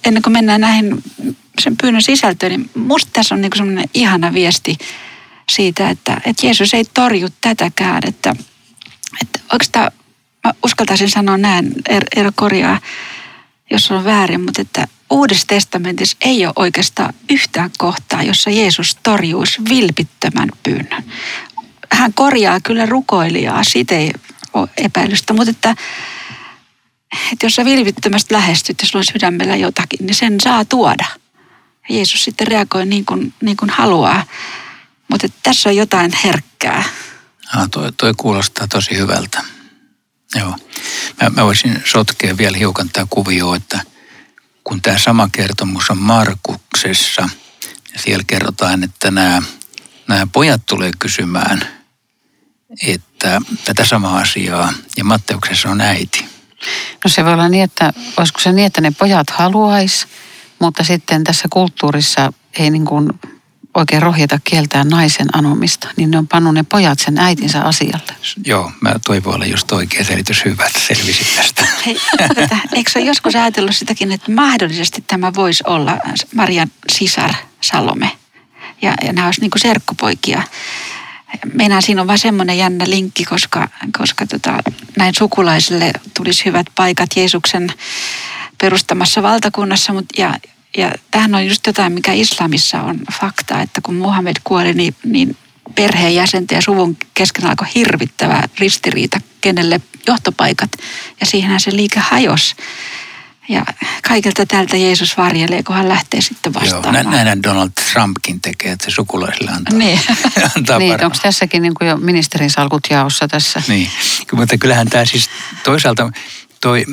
ennen 0.04 0.22
kuin 0.22 0.32
mennään 0.32 0.60
näihin 0.60 1.02
sen 1.58 1.76
pyynnön 1.82 2.02
sisältöön, 2.02 2.52
niin 2.52 2.70
musta 2.74 3.10
tässä 3.12 3.34
on 3.34 3.40
niin 3.40 3.52
semmoinen 3.56 3.88
ihana 3.94 4.34
viesti 4.34 4.78
siitä, 5.50 5.90
että, 5.90 6.20
että 6.24 6.46
Jeesus 6.46 6.74
ei 6.74 6.84
torju 6.84 7.28
tätäkään, 7.40 8.02
että, 8.06 8.36
että 9.22 9.40
oikeastaan 9.52 9.90
mä 10.44 10.52
uskaltaisin 10.64 11.10
sanoa 11.10 11.36
näin, 11.36 11.72
Eero 12.16 12.30
korjaa, 12.34 12.80
jos 13.70 13.90
on 13.90 14.04
väärin, 14.04 14.40
mutta 14.40 14.62
että 14.62 14.88
Uudessa 15.10 15.46
testamentissa 15.46 16.16
ei 16.20 16.46
ole 16.46 16.52
oikeastaan 16.56 17.14
yhtään 17.30 17.70
kohtaa, 17.78 18.22
jossa 18.22 18.50
Jeesus 18.50 18.98
torjuisi 19.02 19.62
vilpittömän 19.68 20.48
pyynnön. 20.62 21.04
Hän 21.92 22.14
korjaa 22.14 22.60
kyllä 22.60 22.86
rukoilijaa, 22.86 23.64
siitä 23.64 23.94
ei 23.94 24.12
ole 24.52 24.68
epäilystä, 24.76 25.32
mutta 25.32 25.50
että, 25.50 25.76
että 27.32 27.46
jos 27.46 27.54
sä 27.54 27.64
vilpittömästi 27.64 28.34
lähestyt 28.34 28.76
ja 28.82 28.88
sulla 28.88 29.00
on 29.00 29.12
sydämellä 29.12 29.56
jotakin, 29.56 30.06
niin 30.06 30.14
sen 30.14 30.40
saa 30.40 30.64
tuoda. 30.64 31.06
Jeesus 31.88 32.24
sitten 32.24 32.46
reagoi 32.46 32.86
niin 32.86 33.04
kuin, 33.04 33.34
niin 33.40 33.56
kuin 33.56 33.70
haluaa. 33.70 34.24
Mutta 35.10 35.28
tässä 35.42 35.68
on 35.68 35.76
jotain 35.76 36.12
herkkää. 36.24 36.84
Ah, 37.54 37.70
toi, 37.70 37.92
toi 37.92 38.12
kuulostaa 38.16 38.68
tosi 38.68 38.96
hyvältä. 38.96 39.44
Joo. 40.34 40.56
Mä, 41.22 41.30
mä 41.30 41.44
voisin 41.44 41.82
sotkea 41.84 42.36
vielä 42.36 42.56
hiukan 42.56 42.88
tämä 42.92 43.06
kuvio, 43.10 43.54
että 43.54 43.80
kun 44.64 44.82
tämä 44.82 44.98
sama 44.98 45.28
kertomus 45.32 45.90
on 45.90 45.98
Markuksessa, 45.98 47.28
ja 47.94 48.00
siellä 48.00 48.24
kerrotaan, 48.26 48.84
että 48.84 49.10
nämä, 49.10 49.42
nämä 50.08 50.26
pojat 50.32 50.66
tulee 50.66 50.90
kysymään, 50.98 51.68
että 52.86 53.40
tätä 53.64 53.84
samaa 53.84 54.18
asiaa, 54.18 54.72
ja 54.96 55.04
Matteuksessa 55.04 55.70
on 55.70 55.80
äiti. 55.80 56.33
No 57.04 57.10
se 57.10 57.24
voi 57.24 57.32
olla 57.32 57.48
niin, 57.48 57.64
että 57.64 57.92
olisiko 58.16 58.40
se 58.40 58.52
niin, 58.52 58.66
että 58.66 58.80
ne 58.80 58.90
pojat 58.90 59.30
haluaisi, 59.30 60.06
mutta 60.58 60.84
sitten 60.84 61.24
tässä 61.24 61.48
kulttuurissa 61.50 62.32
ei 62.58 62.70
niin 62.70 62.84
kuin 62.84 63.10
oikein 63.74 64.02
rohjeta 64.02 64.38
kieltää 64.44 64.84
naisen 64.84 65.26
anomista, 65.36 65.88
niin 65.96 66.10
ne 66.10 66.18
on 66.18 66.28
pannut 66.28 66.54
ne 66.54 66.62
pojat 66.62 66.98
sen 66.98 67.18
äitinsä 67.18 67.62
asialle. 67.62 68.12
Joo, 68.44 68.72
mä 68.80 68.94
toivon 69.06 69.34
olla 69.34 69.46
just 69.46 69.72
oikea 69.72 70.04
selitys 70.04 70.44
hyvä, 70.44 70.66
että 70.66 70.80
selvisit 70.80 71.36
tästä. 71.36 71.66
Hei, 71.86 72.00
tätä, 72.34 72.58
eikö 72.72 72.90
ole 72.96 73.04
joskus 73.04 73.34
ajatellut 73.34 73.76
sitäkin, 73.76 74.12
että 74.12 74.32
mahdollisesti 74.32 75.04
tämä 75.06 75.34
voisi 75.34 75.64
olla 75.66 75.98
Marian 76.34 76.70
sisar 76.92 77.34
Salome. 77.60 78.10
Ja, 78.82 78.94
ja 79.04 79.12
nämä 79.12 79.26
olisi 79.26 79.40
niin 79.40 79.50
kuin 79.50 79.62
serkkupoikia. 79.62 80.42
Meinaan 81.54 81.82
siinä 81.82 82.00
on 82.00 82.06
vain 82.06 82.18
semmoinen 82.18 82.58
jännä 82.58 82.84
linkki, 82.88 83.24
koska, 83.24 83.68
koska 83.98 84.26
tota, 84.26 84.58
näin 84.96 85.14
sukulaisille 85.14 85.92
tulisi 86.16 86.44
hyvät 86.44 86.66
paikat 86.74 87.10
Jeesuksen 87.16 87.72
perustamassa 88.58 89.22
valtakunnassa, 89.22 89.92
mutta 89.92 90.20
ja, 90.22 90.38
ja 90.76 90.92
tämähän 91.10 91.34
on 91.34 91.46
just 91.46 91.66
jotain, 91.66 91.92
mikä 91.92 92.12
islamissa 92.12 92.82
on 92.82 93.00
fakta, 93.20 93.60
että 93.60 93.80
kun 93.80 93.94
Muhammed 93.94 94.36
kuoli, 94.44 94.72
niin, 94.72 94.94
niin 95.04 95.36
perheenjäsenten 95.74 96.56
ja 96.56 96.62
suvun 96.62 96.96
kesken 97.14 97.46
alkoi 97.46 97.68
hirvittävä 97.74 98.42
ristiriita, 98.58 99.20
kenelle 99.40 99.80
johtopaikat. 100.06 100.70
Ja 101.20 101.26
siihenhän 101.26 101.60
se 101.60 101.76
liike 101.76 102.00
hajosi. 102.00 102.54
Ja 103.48 103.64
kaikilta 104.08 104.46
tältä 104.46 104.76
Jeesus 104.76 105.16
varjelee, 105.16 105.62
kun 105.62 105.76
hän 105.76 105.88
lähtee 105.88 106.20
sitten 106.20 106.54
vastaamaan. 106.54 106.94
Joo, 106.94 107.24
näin 107.24 107.42
Donald 107.42 107.70
Trumpkin 107.92 108.40
tekee, 108.40 108.72
että 108.72 108.84
se 108.84 108.94
sukulaisille 108.94 109.50
antaa, 109.50 109.78
niin. 109.78 110.00
antaa 110.56 110.78
niin, 110.78 111.04
onko 111.04 111.16
tässäkin 111.22 111.62
niin 111.62 111.74
kuin 111.74 111.88
jo 111.88 111.96
ministerin 111.96 112.50
salkut 112.50 112.86
jaossa 112.90 113.28
tässä? 113.28 113.62
Niin, 113.68 113.88
mutta 114.32 114.58
kyllähän 114.58 114.90
tämä 114.90 115.04
siis 115.04 115.30
toisaalta 115.64 116.10
toi 116.60 116.84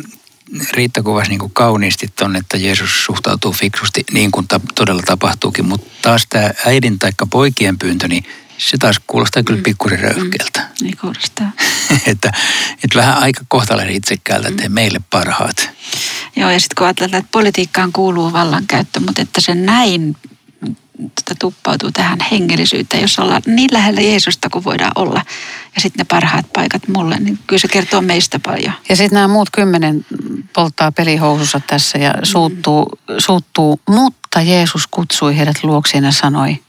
Riitta 0.73 1.03
kuvasi 1.03 1.29
niin 1.29 1.39
kuin 1.39 1.51
kauniisti 1.53 2.07
tuonne, 2.15 2.39
että 2.39 2.57
Jeesus 2.57 3.05
suhtautuu 3.05 3.53
fiksusti 3.53 4.05
niin 4.11 4.31
kuin 4.31 4.47
ta- 4.47 4.59
todella 4.75 5.01
tapahtuukin, 5.05 5.65
mutta 5.65 5.87
taas 6.01 6.27
tämä 6.29 6.51
äidin 6.65 6.99
tai 6.99 7.11
poikien 7.29 7.77
pyyntö, 7.77 8.07
niin 8.07 8.25
se 8.69 8.77
taas 8.77 9.01
kuulostaa 9.07 9.43
kyllä 9.43 9.59
mm. 9.59 9.63
pikkusen 9.63 9.99
röyhkeältä. 9.99 10.59
Mm. 10.59 10.85
Niin 10.85 10.97
kuulostaa. 10.97 11.51
että, 12.11 12.31
että 12.83 12.99
vähän 12.99 13.17
aika 13.17 13.41
kohtalaisen 13.47 13.95
itsekkäältä, 13.95 14.47
että 14.47 14.69
mm. 14.69 14.73
meille 14.73 15.01
parhaat. 15.09 15.69
Joo, 16.35 16.49
ja 16.49 16.59
sitten 16.59 16.75
kun 16.77 16.87
ajatellaan, 16.87 17.19
että 17.19 17.31
politiikkaan 17.31 17.91
kuuluu 17.91 18.33
vallankäyttö, 18.33 18.99
mutta 18.99 19.21
että 19.21 19.41
se 19.41 19.55
näin 19.55 20.15
tota, 21.01 21.35
tuppautuu 21.39 21.91
tähän 21.91 22.19
hengellisyyteen, 22.31 23.01
jos 23.01 23.19
ollaan 23.19 23.41
niin 23.45 23.69
lähellä 23.73 24.01
Jeesusta 24.01 24.49
kuin 24.49 24.63
voidaan 24.63 24.91
olla. 24.95 25.25
Ja 25.75 25.81
sitten 25.81 25.99
ne 25.99 26.05
parhaat 26.09 26.45
paikat 26.53 26.87
mulle, 26.87 27.17
niin 27.19 27.39
kyllä 27.47 27.59
se 27.59 27.67
kertoo 27.67 28.01
meistä 28.01 28.39
paljon. 28.39 28.73
Ja 28.89 28.95
sitten 28.95 29.15
nämä 29.15 29.27
muut 29.27 29.49
kymmenen 29.49 30.05
polttaa 30.53 30.91
pelihousussa 30.91 31.61
tässä 31.67 31.97
ja 31.97 32.13
suuttuu, 32.23 32.99
mm. 33.09 33.15
suuttuu, 33.17 33.81
mutta 33.89 34.41
Jeesus 34.41 34.87
kutsui 34.87 35.37
heidät 35.37 35.63
luokseen 35.63 36.03
ja 36.03 36.11
sanoi, 36.11 36.59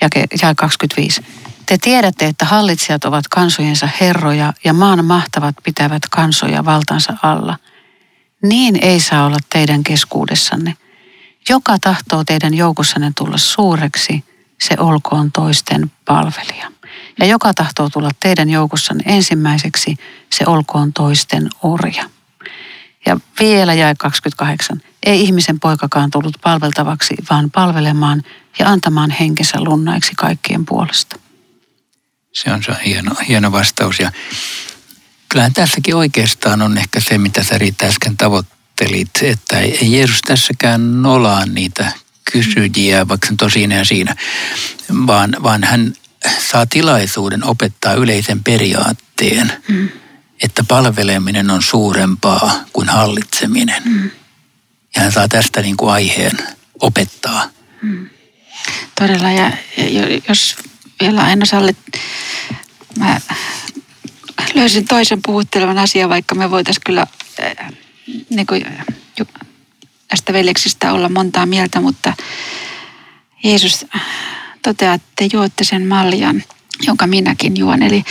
ja 0.00 0.54
25. 0.56 1.22
Te 1.66 1.78
tiedätte, 1.78 2.26
että 2.26 2.44
hallitsijat 2.44 3.04
ovat 3.04 3.28
kansojensa 3.28 3.88
herroja 4.00 4.52
ja 4.64 4.72
maan 4.72 5.04
mahtavat 5.04 5.54
pitävät 5.62 6.02
kansoja 6.10 6.64
valtansa 6.64 7.14
alla. 7.22 7.56
Niin 8.42 8.78
ei 8.82 9.00
saa 9.00 9.26
olla 9.26 9.38
teidän 9.52 9.82
keskuudessanne. 9.82 10.76
Joka 11.48 11.78
tahtoo 11.80 12.24
teidän 12.24 12.54
joukossanne 12.54 13.12
tulla 13.16 13.38
suureksi, 13.38 14.24
se 14.60 14.74
olkoon 14.78 15.32
toisten 15.32 15.92
palvelija. 16.04 16.72
Ja 17.18 17.26
joka 17.26 17.54
tahtoo 17.54 17.90
tulla 17.90 18.10
teidän 18.20 18.50
joukossanne 18.50 19.04
ensimmäiseksi, 19.06 19.96
se 20.32 20.44
olkoon 20.46 20.92
toisten 20.92 21.48
orja. 21.62 22.04
Ja 23.06 23.20
vielä 23.40 23.74
jäi 23.74 23.94
28. 23.98 24.82
Ei 25.02 25.20
ihmisen 25.20 25.60
poikakaan 25.60 26.10
tullut 26.10 26.38
palveltavaksi, 26.42 27.14
vaan 27.30 27.50
palvelemaan 27.50 28.22
ja 28.58 28.68
antamaan 28.68 29.10
henkensä 29.10 29.60
lunnaiksi 29.60 30.12
kaikkien 30.16 30.66
puolesta. 30.66 31.18
Se 32.32 32.52
on 32.52 32.62
se 32.62 32.72
hieno, 32.84 33.14
hieno 33.28 33.52
vastaus. 33.52 33.98
Ja 33.98 34.12
kyllähän 35.28 35.52
tässäkin 35.52 35.96
oikeastaan 35.96 36.62
on 36.62 36.78
ehkä 36.78 37.00
se, 37.00 37.18
mitä 37.18 37.42
sä 37.42 37.58
Riitta 37.58 37.86
äsken 37.86 38.16
tavoittelit, 38.16 39.10
että 39.22 39.58
ei 39.58 39.92
Jeesus 39.92 40.20
tässäkään 40.20 41.02
nolaa 41.02 41.46
niitä 41.46 41.92
kysyjiä, 42.32 43.08
vaikka 43.08 43.26
se 43.26 43.34
on 43.42 43.50
siinä 43.50 43.74
ja 43.74 43.84
siinä, 43.84 44.16
vaan, 45.06 45.36
vaan 45.42 45.64
hän 45.64 45.92
saa 46.50 46.66
tilaisuuden 46.66 47.44
opettaa 47.44 47.94
yleisen 47.94 48.44
periaatteen, 48.44 49.52
mm. 49.68 49.88
että 50.42 50.64
palveleminen 50.64 51.50
on 51.50 51.62
suurempaa 51.62 52.64
kuin 52.72 52.88
hallitseminen. 52.88 53.82
Mm. 53.84 54.10
Ja 54.96 55.02
hän 55.02 55.12
saa 55.12 55.28
tästä 55.28 55.62
niin 55.62 55.76
kuin 55.76 55.92
aiheen 55.92 56.38
opettaa. 56.80 57.50
Mm. 57.82 58.08
Todella, 58.98 59.30
ja 59.30 59.52
jos 60.28 60.56
vielä 61.00 61.22
aina 61.22 61.46
sallit, 61.46 61.76
mä 62.98 63.20
löysin 64.54 64.84
toisen 64.84 65.20
puhuttelevan 65.22 65.78
asian, 65.78 66.10
vaikka 66.10 66.34
me 66.34 66.50
voitaisiin 66.50 66.82
kyllä 66.86 67.06
äh, 67.40 67.72
niin 68.30 68.46
kuin, 68.46 68.64
tästä 70.08 70.32
veljeksistä 70.32 70.92
olla 70.92 71.08
montaa 71.08 71.46
mieltä, 71.46 71.80
mutta 71.80 72.14
Jeesus 73.44 73.86
toteaa, 74.62 74.94
että 74.94 75.08
te 75.16 75.28
juotte 75.32 75.64
sen 75.64 75.86
maljan, 75.86 76.42
jonka 76.86 77.06
minäkin 77.06 77.56
juon. 77.56 77.82
Eli 77.82 78.04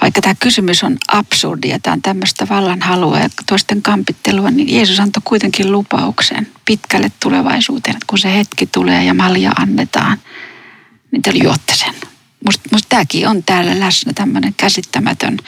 vaikka 0.00 0.20
tämä 0.20 0.34
kysymys 0.40 0.84
on 0.84 0.96
absurdi 1.08 1.68
ja 1.68 1.78
tämä 1.78 1.94
on 1.94 2.02
tämmöistä 2.02 2.48
vallanhalua 2.48 3.18
ja 3.18 3.28
toisten 3.46 3.82
kampittelua, 3.82 4.50
niin 4.50 4.74
Jeesus 4.74 5.00
antoi 5.00 5.22
kuitenkin 5.24 5.72
lupauksen 5.72 6.48
pitkälle 6.64 7.12
tulevaisuuteen, 7.22 7.96
että 7.96 8.06
kun 8.06 8.18
se 8.18 8.34
hetki 8.34 8.66
tulee 8.66 9.04
ja 9.04 9.14
malja 9.14 9.52
annetaan, 9.56 10.18
niin 11.10 11.22
te 11.22 11.30
juotte 11.30 11.74
sen. 11.74 11.94
Musta, 12.44 12.68
musta 12.72 12.88
tämäkin 12.88 13.28
on 13.28 13.42
täällä 13.42 13.80
läsnä 13.80 14.12
tämmöinen 14.12 14.54
käsittämätön 14.56 15.38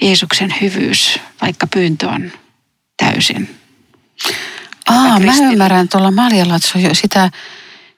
Jeesuksen 0.00 0.54
hyvyys, 0.60 1.20
vaikka 1.42 1.66
pyyntö 1.66 2.08
on 2.08 2.32
täysin. 2.96 3.54
Aa, 4.88 5.20
mä 5.20 5.32
ymmärrän 5.52 5.88
tuolla 5.88 6.10
maljalla, 6.10 6.56
että 6.56 6.94
sitä 6.94 7.30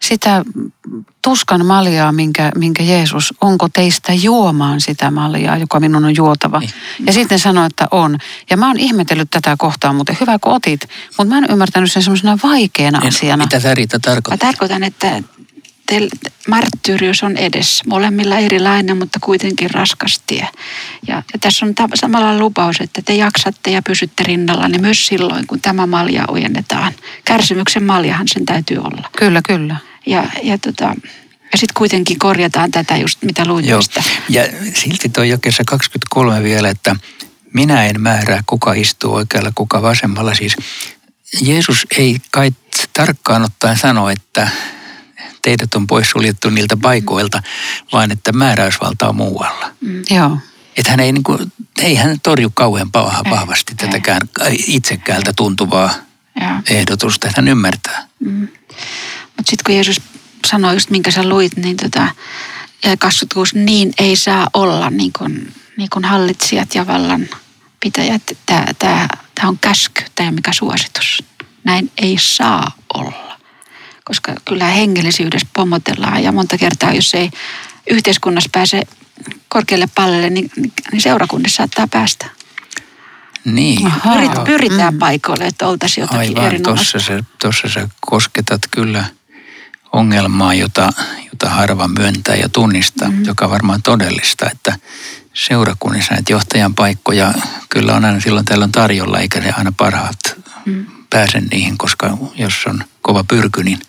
sitä 0.03 0.45
tuskan 1.23 1.67
maljaa, 1.67 2.13
minkä, 2.13 2.53
minkä 2.57 2.83
Jeesus, 2.83 3.35
onko 3.41 3.69
teistä 3.69 4.13
juomaan 4.13 4.81
sitä 4.81 5.11
maljaa, 5.11 5.57
joka 5.57 5.81
minun 5.81 6.05
on 6.05 6.17
juotava. 6.17 6.59
Niin. 6.59 6.71
Ja 7.07 7.13
sitten 7.13 7.39
sanoi, 7.39 7.67
että 7.67 7.89
on. 7.91 8.19
Ja 8.51 8.57
mä 8.57 8.67
oon 8.67 8.79
ihmetellyt 8.79 9.31
tätä 9.31 9.55
kohtaa, 9.59 9.93
mutta 9.93 10.15
hyvä 10.21 10.39
kun 10.39 10.53
otit. 10.53 10.81
Mutta 11.19 11.35
mä 11.35 11.39
en 11.39 11.51
ymmärtänyt 11.51 11.93
sen 11.93 12.03
semmoisena 12.03 12.39
vaikeana 12.43 13.01
en, 13.03 13.09
asiana. 13.09 13.45
Mitä 13.45 13.61
sä 13.61 13.75
Riita 13.75 14.01
tarkoitat? 14.01 14.43
Mä 14.43 14.53
tarkoitan, 14.53 14.83
että 14.83 15.23
marttyyrius 16.49 17.23
on 17.23 17.37
edessä. 17.37 17.85
Molemmilla 17.87 18.39
erilainen, 18.39 18.97
mutta 18.99 19.19
kuitenkin 19.23 19.71
raskas 19.71 20.23
tie. 20.27 20.49
Ja, 21.07 21.17
ja 21.17 21.39
tässä 21.41 21.67
on 21.67 21.75
ta- 21.75 21.89
samalla 21.95 22.39
lupaus, 22.39 22.81
että 22.81 23.03
te 23.05 23.15
jaksatte 23.15 23.71
ja 23.71 23.83
pysytte 23.83 24.23
rinnalla, 24.23 24.69
niin 24.69 24.81
myös 24.81 25.07
silloin, 25.07 25.47
kun 25.47 25.61
tämä 25.61 25.87
malja 25.87 26.25
ojennetaan. 26.29 26.93
Kärsimyksen 27.25 27.85
maljahan 27.85 28.29
sen 28.29 28.47
täytyy 28.47 28.79
olla. 28.79 29.11
Kyllä, 29.19 29.41
kyllä. 29.43 29.77
Ja, 30.11 30.25
ja, 30.43 30.59
tota, 30.59 30.85
ja 31.53 31.59
sitten 31.59 31.75
kuitenkin 31.75 32.19
korjataan 32.19 32.71
tätä 32.71 32.97
just, 32.97 33.23
mitä 33.23 33.45
luin 33.47 33.69
Joo. 33.69 33.81
Ja 34.29 34.43
silti 34.75 35.09
tuo 35.09 35.25
jokessa 35.25 35.63
23 35.67 36.43
vielä, 36.43 36.69
että 36.69 36.97
minä 37.55 37.87
en 37.87 38.01
määrää, 38.01 38.43
kuka 38.47 38.73
istuu 38.73 39.15
oikealla, 39.15 39.53
kuka 39.55 39.83
vasemmalla. 39.83 40.35
Siis 40.35 40.57
Jeesus 41.43 41.87
ei 41.99 42.17
kai 42.31 42.51
tarkkaan 42.93 43.45
ottaen 43.45 43.79
sano, 43.79 44.11
että 44.11 44.49
teidät 45.43 45.75
on 45.75 45.87
pois 45.87 46.11
suljettu 46.11 46.51
niiltä 46.51 46.77
paikoilta, 46.77 47.43
vaan 47.93 48.11
että 48.11 48.33
määräysvalta 48.33 49.09
on 49.09 49.17
muualla. 49.17 49.71
Mm. 49.81 50.03
Joo. 50.11 50.39
Että 50.77 50.91
hän 50.91 51.01
ei, 51.01 51.13
niin 51.13 51.23
kuin, 51.23 51.53
ei 51.79 51.95
hän 51.95 52.21
torju 52.21 52.51
kauhean 52.55 52.93
paha, 52.93 53.23
vahvasti 53.31 53.73
ei, 53.73 53.87
tätäkään 53.87 54.21
itsekäältä 54.67 55.33
tuntuvaa 55.37 55.95
ja. 56.41 56.63
ehdotusta, 56.71 57.29
että 57.29 57.41
hän 57.41 57.49
ymmärtää. 57.49 58.09
Mm. 58.21 58.49
Mutta 59.41 59.51
sitten 59.51 59.65
kun 59.65 59.75
Jeesus 59.75 60.01
sanoi 60.47 60.75
just 60.75 60.91
minkä 60.91 61.11
sä 61.11 61.29
luit, 61.29 61.57
niin 61.57 61.77
tota, 61.77 62.09
ja 62.85 62.97
26, 62.97 63.59
niin 63.59 63.93
ei 63.99 64.17
saa 64.17 64.49
olla 64.55 64.91
niin 64.91 65.13
kuin, 65.19 65.55
niin 65.77 65.91
kuin 65.93 66.05
hallitsijat 66.05 66.75
ja 66.75 66.87
vallan 66.87 67.29
pitäjät. 67.81 68.23
Tämä 68.79 69.09
on 69.45 69.59
käsky, 69.59 70.05
tämä 70.15 70.29
ei 70.29 70.35
mikä 70.35 70.53
suositus. 70.53 71.25
Näin 71.65 71.91
ei 71.99 72.17
saa 72.21 72.73
olla. 72.95 73.39
Koska 74.05 74.35
kyllä 74.45 74.65
hengellisyydessä 74.65 75.49
pomotellaan 75.53 76.23
ja 76.23 76.33
monta 76.33 76.59
kertaa, 76.59 76.93
jos 76.93 77.15
ei 77.15 77.31
yhteiskunnassa 77.91 78.51
pääse 78.53 78.83
korkealle 79.49 79.89
pallelle, 79.95 80.31
niin, 80.31 80.51
niin 80.93 81.03
seurakunnissa 81.03 81.57
saattaa 81.57 81.89
päästä. 81.89 82.27
Niin. 83.45 83.93
Pyrit, 84.03 84.45
pyritään 84.45 84.95
mm. 84.95 84.99
paikoille, 84.99 85.47
että 85.47 85.67
oltaisiin 85.67 86.03
jotakin 86.03 86.39
Aivan, 86.39 86.63
tuossa 86.63 86.99
sä, 86.99 87.25
tossa 87.43 87.69
sä 87.69 87.89
kosketat 88.01 88.63
kyllä 88.71 89.05
ongelmaa, 89.93 90.55
jota, 90.55 90.93
jota 91.33 91.51
harva 91.51 91.89
myöntää 91.89 92.35
ja 92.35 92.49
tunnistaa, 92.49 93.11
mm. 93.11 93.25
joka 93.25 93.45
on 93.45 93.51
varmaan 93.51 93.83
todellista, 93.83 94.51
että 94.51 94.79
seurakunnissa 95.35 96.15
näitä 96.15 96.33
johtajan 96.33 96.75
paikkoja 96.75 97.35
kyllä 97.69 97.95
on 97.95 98.05
aina 98.05 98.21
silloin 98.21 98.45
tällöin 98.45 98.73
tarjolla, 98.73 99.19
eikä 99.19 99.41
ne 99.41 99.55
aina 99.57 99.73
parhaat 99.77 100.19
mm. 100.67 100.87
pääse 101.11 101.41
niihin, 101.41 101.79
koska 101.79 102.19
jos 102.35 102.55
on 102.67 102.85
kova 103.03 103.25
pyrky, 103.25 103.63
niin, 103.63 103.81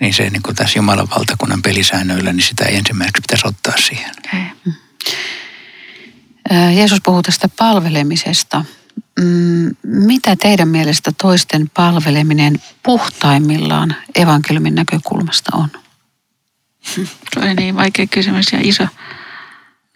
niin 0.00 0.14
se 0.14 0.30
niin 0.30 0.42
kuin 0.42 0.56
tässä 0.56 0.78
Jumalan 0.78 1.10
valtakunnan 1.10 1.62
pelisäännöillä, 1.62 2.32
niin 2.32 2.46
sitä 2.46 2.64
ei 2.64 2.76
ensimmäiseksi 2.76 3.22
pitäisi 3.22 3.46
ottaa 3.46 3.74
siihen. 3.76 4.10
Mm. 4.32 4.72
Jeesus 6.74 7.00
puhuu 7.04 7.22
tästä 7.22 7.48
palvelemisesta. 7.58 8.64
Mm, 9.20 9.76
mitä 9.82 10.36
teidän 10.36 10.68
mielestä 10.68 11.12
toisten 11.22 11.70
palveleminen 11.74 12.62
puhtaimmillaan 12.82 13.96
evankeliumin 14.14 14.74
näkökulmasta 14.74 15.56
on? 15.56 15.68
Se 17.34 17.40
on 17.40 17.56
niin 17.56 17.76
vaikea 17.76 18.06
kysymys 18.06 18.52
ja 18.52 18.58
iso. 18.62 18.86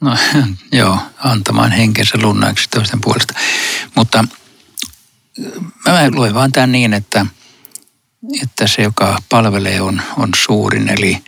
No 0.00 0.16
joo, 0.72 0.98
antamaan 1.18 1.72
henkensä 1.72 2.18
lunnaiksi 2.22 2.70
toisten 2.70 3.00
puolesta. 3.00 3.34
Mutta 3.94 4.24
mä 5.84 6.10
luen 6.10 6.34
vaan 6.34 6.52
tämän 6.52 6.72
niin, 6.72 6.92
että, 6.94 7.26
että 8.42 8.66
se, 8.66 8.82
joka 8.82 9.18
palvelee, 9.28 9.80
on, 9.80 10.02
on 10.16 10.28
suurin. 10.36 10.88
Eli, 10.88 11.24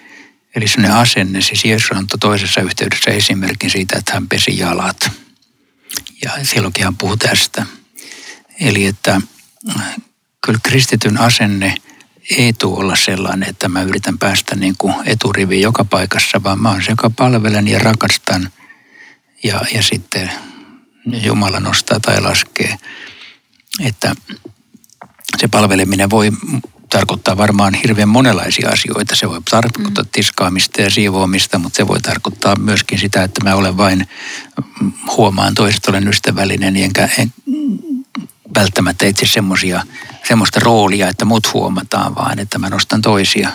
eli 0.57 0.69
sellainen 0.69 0.97
asenne. 0.97 1.41
Siis 1.41 1.65
Jeesus 1.65 1.93
antoi 1.93 2.19
toisessa 2.19 2.61
yhteydessä 2.61 3.11
esimerkin 3.11 3.71
siitä, 3.71 3.99
että 3.99 4.13
hän 4.15 4.29
pesi 4.29 4.59
jalat. 4.59 5.11
Ja 6.23 6.31
silloinkin 6.43 6.85
hän 6.85 6.97
tästä. 7.19 7.67
Eli 8.61 8.87
että 8.87 9.21
kyllä 10.45 10.59
kristityn 10.63 11.21
asenne 11.21 11.75
ei 12.37 12.53
tule 12.53 12.79
olla 12.79 12.97
sellainen, 12.97 13.49
että 13.49 13.69
mä 13.69 13.83
yritän 13.83 14.19
päästä 14.19 14.57
niin 14.57 14.75
kuin 14.79 14.95
eturiviin 15.05 15.63
joka 15.63 15.85
paikassa, 15.85 16.43
vaan 16.43 16.61
mä 16.61 16.71
oon 16.71 16.83
se, 16.83 16.93
joka 16.93 17.11
palvelen 17.11 17.69
ja 17.69 17.79
rakastan 17.79 18.51
ja, 19.43 19.61
ja 19.75 19.83
sitten 19.83 20.31
Jumala 21.07 21.61
nostaa 21.61 22.01
tai 22.01 22.21
laskee. 22.21 22.79
Että 23.81 24.15
se 25.39 25.49
palveleminen 25.49 26.11
voi 26.11 26.33
tarkoittaa 26.89 27.37
varmaan 27.37 27.75
hirveän 27.75 28.09
monenlaisia 28.09 28.69
asioita. 28.69 29.17
Se 29.17 29.29
voi 29.29 29.41
tarkoittaa 29.51 30.05
mm. 30.05 30.11
tiskaamista 30.13 30.83
ja 30.83 30.91
siivoamista, 30.91 31.59
mutta 31.59 31.77
se 31.77 31.87
voi 31.89 32.01
tarkoittaa 32.01 32.57
myöskin 32.57 32.99
sitä, 32.99 33.23
että 33.23 33.45
mä 33.45 33.55
olen 33.55 33.77
vain 33.77 34.09
huomaan 35.17 35.55
toiset, 35.55 35.87
olen 35.87 36.09
ystävällinen, 36.09 36.77
enkä 36.77 37.09
en, 37.19 37.33
välttämättä 38.55 39.07
itse 39.07 39.27
semmosia, 39.27 39.83
semmoista 40.29 40.61
roolia, 40.61 41.09
että 41.09 41.25
mut 41.25 41.53
huomataan, 41.53 42.15
vaan 42.15 42.39
että 42.39 42.59
mä 42.59 42.71
nostan 42.71 43.03
toisia. 43.03 43.51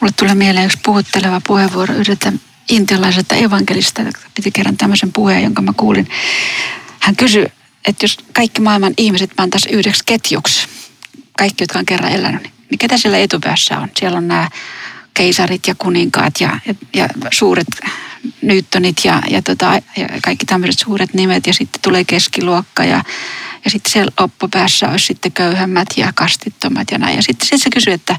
Mulle 0.00 0.14
tulee 0.18 0.34
mieleen 0.34 0.66
yksi 0.66 0.78
puhutteleva 0.84 1.40
puheenvuoro 1.46 1.94
yhdeltä 1.94 2.32
intialaisesta 2.68 3.34
evankelista, 3.34 4.02
piti 4.34 4.50
kerran 4.50 4.76
tämmöisen 4.76 5.12
puheen, 5.12 5.42
jonka 5.42 5.62
mä 5.62 5.72
kuulin. 5.76 6.08
Hän 7.00 7.16
kysyi, 7.16 7.46
että 7.86 8.04
jos 8.04 8.18
kaikki 8.32 8.60
maailman 8.60 8.94
ihmiset 8.96 9.30
pantaisiin 9.36 9.74
yhdeksi 9.74 10.02
ketjuksi, 10.06 10.68
kaikki, 11.38 11.62
jotka 11.62 11.78
on 11.78 11.86
kerran 11.86 12.12
elänyt, 12.12 12.42
niin, 12.42 12.78
ketä 12.78 12.98
siellä 12.98 13.18
etupäässä 13.18 13.78
on? 13.78 13.88
Siellä 13.98 14.18
on 14.18 14.28
nämä 14.28 14.48
keisarit 15.14 15.66
ja 15.66 15.74
kuninkaat 15.78 16.40
ja, 16.40 16.60
ja, 16.66 16.74
ja 16.94 17.08
suuret 17.32 17.66
Newtonit 18.42 19.04
ja, 19.04 19.22
ja, 19.30 19.42
tota, 19.42 19.80
ja 19.96 20.08
kaikki 20.22 20.46
tämmöiset 20.46 20.78
suuret 20.78 21.14
nimet 21.14 21.46
ja 21.46 21.54
sitten 21.54 21.82
tulee 21.82 22.04
keskiluokka 22.04 22.84
ja, 22.84 23.04
ja 23.64 23.70
sitten 23.70 23.92
siellä 23.92 24.12
loppupäässä 24.20 24.88
olisi 24.88 25.06
sitten 25.06 25.32
köyhemmät 25.32 25.88
ja 25.96 26.12
kastittomat 26.14 26.90
ja 26.90 26.98
näin. 26.98 27.16
Ja 27.16 27.22
sitten 27.22 27.48
sit 27.48 27.62
se 27.62 27.70
kysyy, 27.70 27.92
että 27.92 28.16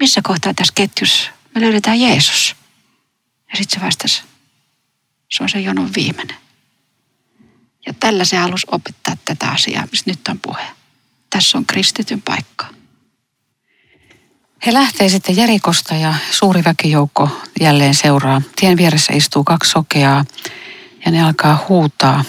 missä 0.00 0.20
kohtaa 0.24 0.54
tässä 0.54 0.72
ketjussa 0.76 1.30
me 1.54 1.60
löydetään 1.60 2.00
Jeesus? 2.00 2.56
Ja 3.52 3.56
sitten 3.56 3.80
se 3.80 3.86
vastasi, 3.86 4.22
se 5.28 5.42
on 5.42 5.48
se 5.48 5.60
jonon 5.60 5.90
viimeinen. 5.96 6.36
Ja 7.86 7.94
tällä 8.00 8.24
se 8.24 8.36
halusi 8.36 8.66
opettaa 8.70 9.16
tätä 9.24 9.48
asiaa, 9.48 9.88
mistä 9.90 10.10
nyt 10.10 10.28
on 10.28 10.40
puhe. 10.40 10.79
Tässä 11.30 11.58
on 11.58 11.66
kristityn 11.66 12.22
paikka. 12.22 12.66
He 14.66 14.72
lähtee 14.72 15.08
sitten 15.08 15.36
Jerikosta 15.36 15.94
ja 15.94 16.14
suuri 16.30 16.64
väkijoukko 16.64 17.28
jälleen 17.60 17.94
seuraa. 17.94 18.42
Tien 18.56 18.76
vieressä 18.76 19.12
istuu 19.16 19.44
kaksi 19.44 19.70
sokeaa 19.70 20.24
ja 21.04 21.10
ne 21.10 21.22
alkaa 21.22 21.66
huutaa. 21.68 22.24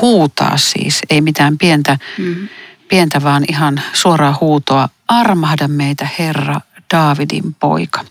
Huutaa 0.00 0.56
siis, 0.56 1.00
ei 1.10 1.20
mitään 1.20 1.58
pientä, 1.58 1.98
mm. 2.18 2.48
pientä 2.88 3.22
vaan 3.22 3.44
ihan 3.48 3.82
suoraa 3.92 4.38
huutoa. 4.40 4.88
Armahda 5.08 5.68
meitä 5.68 6.08
Herra, 6.18 6.60
Daavidin 6.94 7.54
poika 7.54 8.04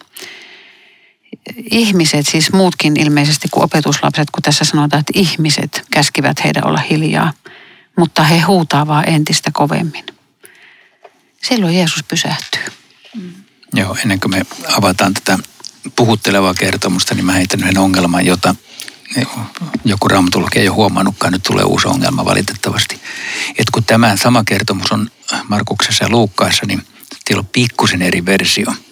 ihmiset, 1.72 2.28
siis 2.28 2.52
muutkin 2.52 3.00
ilmeisesti 3.00 3.48
kuin 3.52 3.64
opetuslapset, 3.64 4.32
kun 4.32 4.44
tässä 4.44 4.66
sanotaan, 4.66 5.00
että 5.00 5.14
ihmiset 5.16 5.86
käskivät 5.92 6.44
heidän 6.44 6.68
olla 6.68 6.80
hiljaa, 6.80 7.34
mutta 7.98 8.24
he 8.24 8.40
huutaa 8.40 8.88
vaan 8.88 9.10
entistä 9.10 9.52
kovemmin. 9.54 10.04
Silloin 11.48 11.76
Jeesus 11.76 12.04
pysähtyy. 12.04 12.64
Mm. 13.16 13.34
Joo, 13.74 13.98
ennen 14.02 14.20
kuin 14.20 14.32
me 14.32 14.46
avataan 14.78 15.14
tätä 15.14 15.40
puhuttelevaa 15.96 16.54
kertomusta, 16.54 17.16
niin 17.16 17.26
mä 17.26 17.32
heitän 17.32 17.60
yhden 17.60 17.78
ongelman, 17.78 18.26
jota 18.26 18.56
joku 19.86 20.08
raamatulogija 20.08 20.62
ei 20.62 20.70
ole 20.70 20.76
huomannutkaan, 20.76 21.34
nyt 21.34 21.44
tulee 21.44 21.64
uusi 21.64 21.88
ongelma 21.88 22.26
valitettavasti. 22.26 23.02
Että 23.50 23.72
kun 23.74 23.84
tämä 23.84 24.16
sama 24.16 24.44
kertomus 24.44 24.92
on 24.92 25.12
Markuksessa 25.48 26.04
ja 26.04 26.10
Luukkaassa, 26.10 26.66
niin 26.66 26.82
siellä 27.28 27.40
on 27.40 27.50
pikkusen 27.52 28.02
eri 28.02 28.26
versio– 28.26 28.74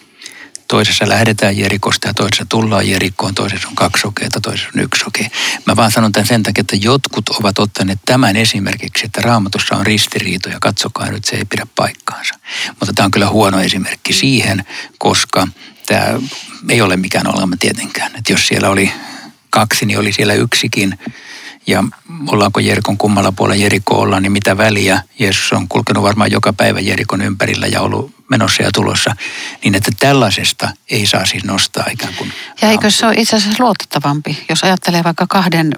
Toisessa 0.67 1.09
lähdetään 1.09 1.57
Jerikosta 1.57 2.07
ja 2.07 2.13
toisessa 2.13 2.45
tullaan 2.49 2.89
Jerikkoon, 2.89 3.35
toisessa 3.35 3.67
on 3.67 3.75
kaksi 3.75 4.01
sokeita, 4.01 4.41
toisessa 4.41 4.69
on 4.75 4.81
yksi 4.81 5.03
sokea. 5.03 5.29
Mä 5.65 5.75
vaan 5.75 5.91
sanon 5.91 6.11
tämän 6.11 6.27
sen 6.27 6.43
takia, 6.43 6.61
että 6.61 6.75
jotkut 6.75 7.29
ovat 7.29 7.59
ottaneet 7.59 7.99
tämän 8.05 8.35
esimerkiksi, 8.35 9.05
että 9.05 9.21
raamatussa 9.21 9.75
on 9.75 9.85
ristiriitoja, 9.85 10.57
katsokaa 10.61 11.11
nyt 11.11 11.25
se 11.25 11.35
ei 11.35 11.45
pidä 11.45 11.67
paikkaansa. 11.75 12.35
Mutta 12.69 12.93
tämä 12.93 13.05
on 13.05 13.11
kyllä 13.11 13.29
huono 13.29 13.61
esimerkki 13.61 14.13
siihen, 14.13 14.65
koska 14.97 15.47
tämä 15.85 16.19
ei 16.69 16.81
ole 16.81 16.97
mikään 16.97 17.27
ongelma 17.27 17.55
tietenkään. 17.59 18.15
Että 18.15 18.33
jos 18.33 18.47
siellä 18.47 18.69
oli 18.69 18.91
kaksi, 19.49 19.85
niin 19.85 19.99
oli 19.99 20.13
siellä 20.13 20.33
yksikin 20.33 20.99
ja 21.67 21.83
ollaanko 22.27 22.59
Jerikon 22.59 22.97
kummalla 22.97 23.31
puolella 23.31 23.63
Jerikko 23.63 23.99
ollaan, 23.99 24.23
niin 24.23 24.31
mitä 24.31 24.57
väliä. 24.57 25.01
Jeesus 25.19 25.53
on 25.53 25.67
kulkenut 25.67 26.03
varmaan 26.03 26.31
joka 26.31 26.53
päivä 26.53 26.79
Jerikon 26.79 27.21
ympärillä 27.21 27.67
ja 27.67 27.81
ollut 27.81 28.11
menossa 28.29 28.63
ja 28.63 28.69
tulossa. 28.73 29.15
Niin 29.63 29.75
että 29.75 29.91
tällaisesta 29.99 30.69
ei 30.89 31.05
saa 31.05 31.25
siis 31.25 31.43
nostaa 31.43 31.85
ikään 31.91 32.13
kuin... 32.13 32.33
Ja 32.61 32.69
eikö 32.69 32.91
se 32.91 33.05
ole 33.05 33.15
itse 33.17 33.35
asiassa 33.35 33.63
luotettavampi, 33.63 34.45
jos 34.49 34.63
ajattelee 34.63 35.03
vaikka 35.03 35.25
kahden 35.29 35.71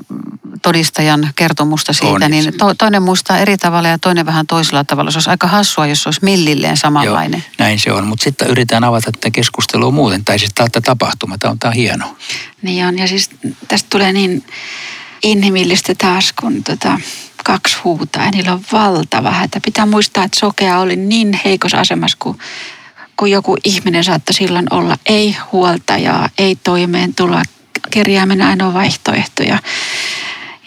todistajan 0.62 1.30
kertomusta 1.36 1.94
siitä, 1.94 2.26
on, 2.26 2.32
niin 2.32 2.54
to, 2.58 2.74
toinen 2.74 3.04
muistaa 3.04 3.38
eri 3.38 3.58
tavalla 3.58 3.90
ja 3.90 4.00
toinen 4.00 4.26
vähän 4.26 4.48
toisella 4.48 4.84
tavalla. 4.84 5.12
Se 5.12 5.18
olisi 5.18 5.30
aika 5.30 5.48
hassua, 5.48 5.88
jos 5.88 6.04
se 6.04 6.10
olisi 6.10 6.24
millilleen 6.24 6.78
samanlainen. 6.78 7.40
Joo, 7.40 7.56
näin 7.60 7.80
se 7.80 7.92
on, 7.92 8.08
mutta 8.08 8.24
sitten 8.24 8.48
yritetään 8.48 8.84
avata 8.84 9.12
tätä 9.12 9.32
keskustelua 9.32 9.92
muuten, 9.92 10.26
tai 10.26 10.40
siis 10.40 10.52
tämä 10.56 10.68
tapahtuma, 10.86 11.38
tämä 11.38 11.52
on, 11.52 11.60
tämä 11.60 11.70
on 11.70 11.76
hieno. 11.76 12.18
Niin 12.62 12.86
on, 12.86 12.98
ja 12.98 13.08
siis 13.08 13.30
tästä 13.68 13.90
tulee 13.90 14.14
niin 14.14 14.44
inhimillistä 15.24 15.96
taas, 15.96 16.34
kun 16.34 16.64
tota, 16.64 17.00
kaksi 17.44 17.78
huutaa 17.84 18.26
ja 18.26 18.32
niillä 18.32 18.54
on 18.54 18.64
valtava 18.72 19.32
hätä. 19.32 19.60
Pitää 19.66 19.86
muistaa, 19.86 20.24
että 20.24 20.40
sokea 20.40 20.80
oli 20.80 20.96
niin 20.96 21.40
heikossa 21.46 21.80
asemassa 21.80 22.18
kuin, 22.20 22.38
kuin 23.18 23.32
joku 23.32 23.58
ihminen 23.64 24.04
saattoi 24.04 24.34
silloin 24.34 24.68
olla. 24.72 24.98
Ei 25.06 25.38
huoltajaa, 25.52 26.30
ei 26.38 26.56
toimeentuloa, 26.56 27.42
kerjääminen 27.92 28.48
ainoa 28.48 28.74
vaihtoehto. 28.74 29.44
Ja, 29.44 29.60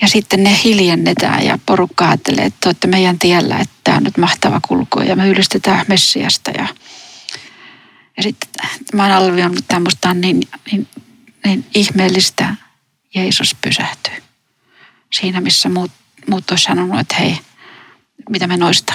Ja 0.01 0.09
sitten 0.09 0.43
ne 0.43 0.61
hiljennetään 0.65 1.47
ja 1.47 1.59
porukka 1.67 2.09
ajattelee, 2.09 2.45
että 2.45 2.69
olette 2.69 2.87
meidän 2.87 3.19
tiellä, 3.19 3.59
että 3.59 3.75
tämä 3.85 3.97
on 3.97 4.03
nyt 4.03 4.19
mahtava 4.19 4.61
kulku 4.69 5.01
ja 5.01 5.17
me 5.17 5.29
ylistetään 5.29 5.85
Messiasta. 5.89 6.51
Ja, 6.51 6.67
ja 8.17 8.23
sitten 8.23 8.63
mä 8.93 9.03
oon 9.03 9.13
alvioinut 9.13 9.65
tämmöistä 9.69 10.15
niin, 10.15 10.41
niin, 10.73 10.89
niin 11.45 11.67
ihmeellistä. 11.75 12.55
Jeesus 13.15 13.57
pysähtyy. 13.63 14.28
Siinä, 15.13 15.41
missä 15.41 15.69
muut, 15.69 15.91
muut 16.27 16.51
olisi 16.51 16.65
sanonut, 16.65 17.01
että 17.01 17.15
hei, 17.15 17.39
mitä 18.29 18.47
me 18.47 18.57
noista. 18.57 18.95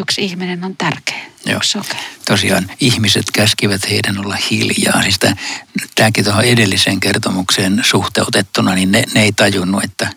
Yksi 0.00 0.24
ihminen 0.24 0.64
on 0.64 0.76
tärkeä. 0.76 1.24
Joo. 1.46 1.60
Okay. 1.76 2.00
Tosiaan 2.26 2.70
ihmiset 2.80 3.24
käskivät 3.32 3.90
heidän 3.90 4.18
olla 4.18 4.36
hiljaa. 4.50 5.02
Siis 5.02 5.20
tämäkin 5.94 6.24
tuohon 6.24 6.44
edelliseen 6.44 7.00
kertomukseen 7.00 7.82
suhteutettuna, 7.84 8.74
niin 8.74 8.92
ne, 8.92 9.04
ne 9.14 9.22
ei 9.22 9.32
tajunnut, 9.32 9.84
että, 9.84 10.08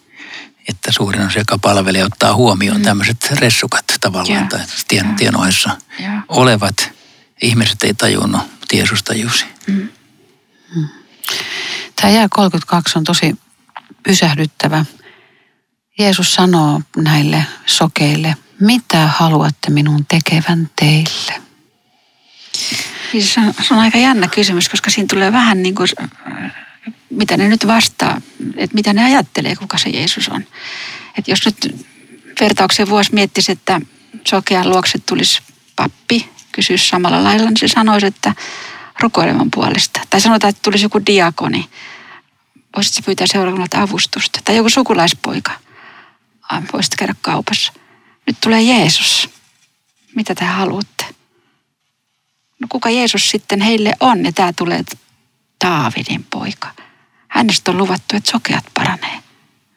että 0.67 0.91
suurin 0.91 1.27
osa, 1.27 1.39
joka 1.39 1.57
palvelee, 1.57 2.03
ottaa 2.03 2.35
huomioon 2.35 2.77
mm. 2.77 2.83
tämmöiset 2.83 3.31
ressukat 3.31 3.85
tavallaan, 4.01 4.37
yeah. 4.37 4.49
tai 4.49 4.59
tien, 4.87 5.05
yeah. 5.05 5.17
tienoissa 5.17 5.77
yeah. 5.99 6.23
olevat. 6.27 6.91
Ihmiset 7.41 7.83
ei 7.83 7.93
tajunnut, 7.93 8.41
mutta 8.41 8.75
Jeesus 8.75 9.03
tajusi. 9.03 9.45
Mm. 9.67 9.89
Mm. 10.75 10.87
Tämä 12.01 12.13
jää 12.13 12.27
32 12.29 12.97
on 12.97 13.03
tosi 13.03 13.35
pysähdyttävä. 14.07 14.85
Jeesus 15.99 16.33
sanoo 16.33 16.81
näille 16.97 17.45
sokeille, 17.65 18.35
mitä 18.59 19.07
haluatte 19.07 19.69
minun 19.69 20.05
tekevän 20.05 20.69
teille? 20.79 21.41
Se, 23.19 23.39
on, 23.39 23.53
se 23.67 23.73
on 23.73 23.79
aika 23.79 23.97
jännä 23.97 24.27
kysymys, 24.27 24.69
koska 24.69 24.89
siinä 24.89 25.07
tulee 25.09 25.31
vähän 25.31 25.63
niin 25.63 25.75
kuin, 25.75 25.87
mitä 27.09 27.37
ne 27.37 27.47
nyt 27.47 27.67
vastaa, 27.67 28.21
että 28.55 28.75
mitä 28.75 28.93
ne 28.93 29.03
ajattelee, 29.05 29.55
kuka 29.55 29.77
se 29.77 29.89
Jeesus 29.89 30.29
on. 30.29 30.43
Että 31.17 31.31
jos 31.31 31.45
nyt 31.45 31.85
vertauksen 32.39 32.89
vuosi 32.89 33.13
miettisi, 33.13 33.51
että 33.51 33.81
sokean 34.27 34.69
luokse 34.69 34.99
tulisi 35.05 35.41
pappi, 35.75 36.29
kysyisi 36.51 36.87
samalla 36.87 37.23
lailla, 37.23 37.45
niin 37.45 37.57
se 37.57 37.67
sanoisi, 37.67 38.05
että 38.05 38.35
rukoilevan 38.99 39.51
puolesta. 39.51 39.99
Tai 40.09 40.21
sanotaan, 40.21 40.49
että 40.49 40.61
tulisi 40.63 40.85
joku 40.85 41.01
diakoni. 41.05 41.69
Voisitko 42.75 43.01
pyytää 43.05 43.27
seurakunnalta 43.27 43.81
avustusta? 43.81 44.39
Tai 44.43 44.55
joku 44.55 44.69
sukulaispoika. 44.69 45.51
Voisit 46.73 46.95
käydä 46.95 47.15
kaupassa 47.21 47.73
nyt 48.27 48.37
tulee 48.41 48.61
Jeesus. 48.61 49.29
Mitä 50.15 50.35
te 50.35 50.45
haluatte? 50.45 51.05
No 52.59 52.67
kuka 52.69 52.89
Jeesus 52.89 53.29
sitten 53.29 53.61
heille 53.61 53.93
on? 53.99 54.25
Ja 54.25 54.31
tämä 54.31 54.53
tulee 54.53 54.83
Taavidin 55.59 56.25
poika. 56.29 56.67
Hänestä 57.27 57.71
on 57.71 57.77
luvattu, 57.77 58.15
että 58.15 58.31
sokeat 58.31 58.65
paranee. 58.73 59.19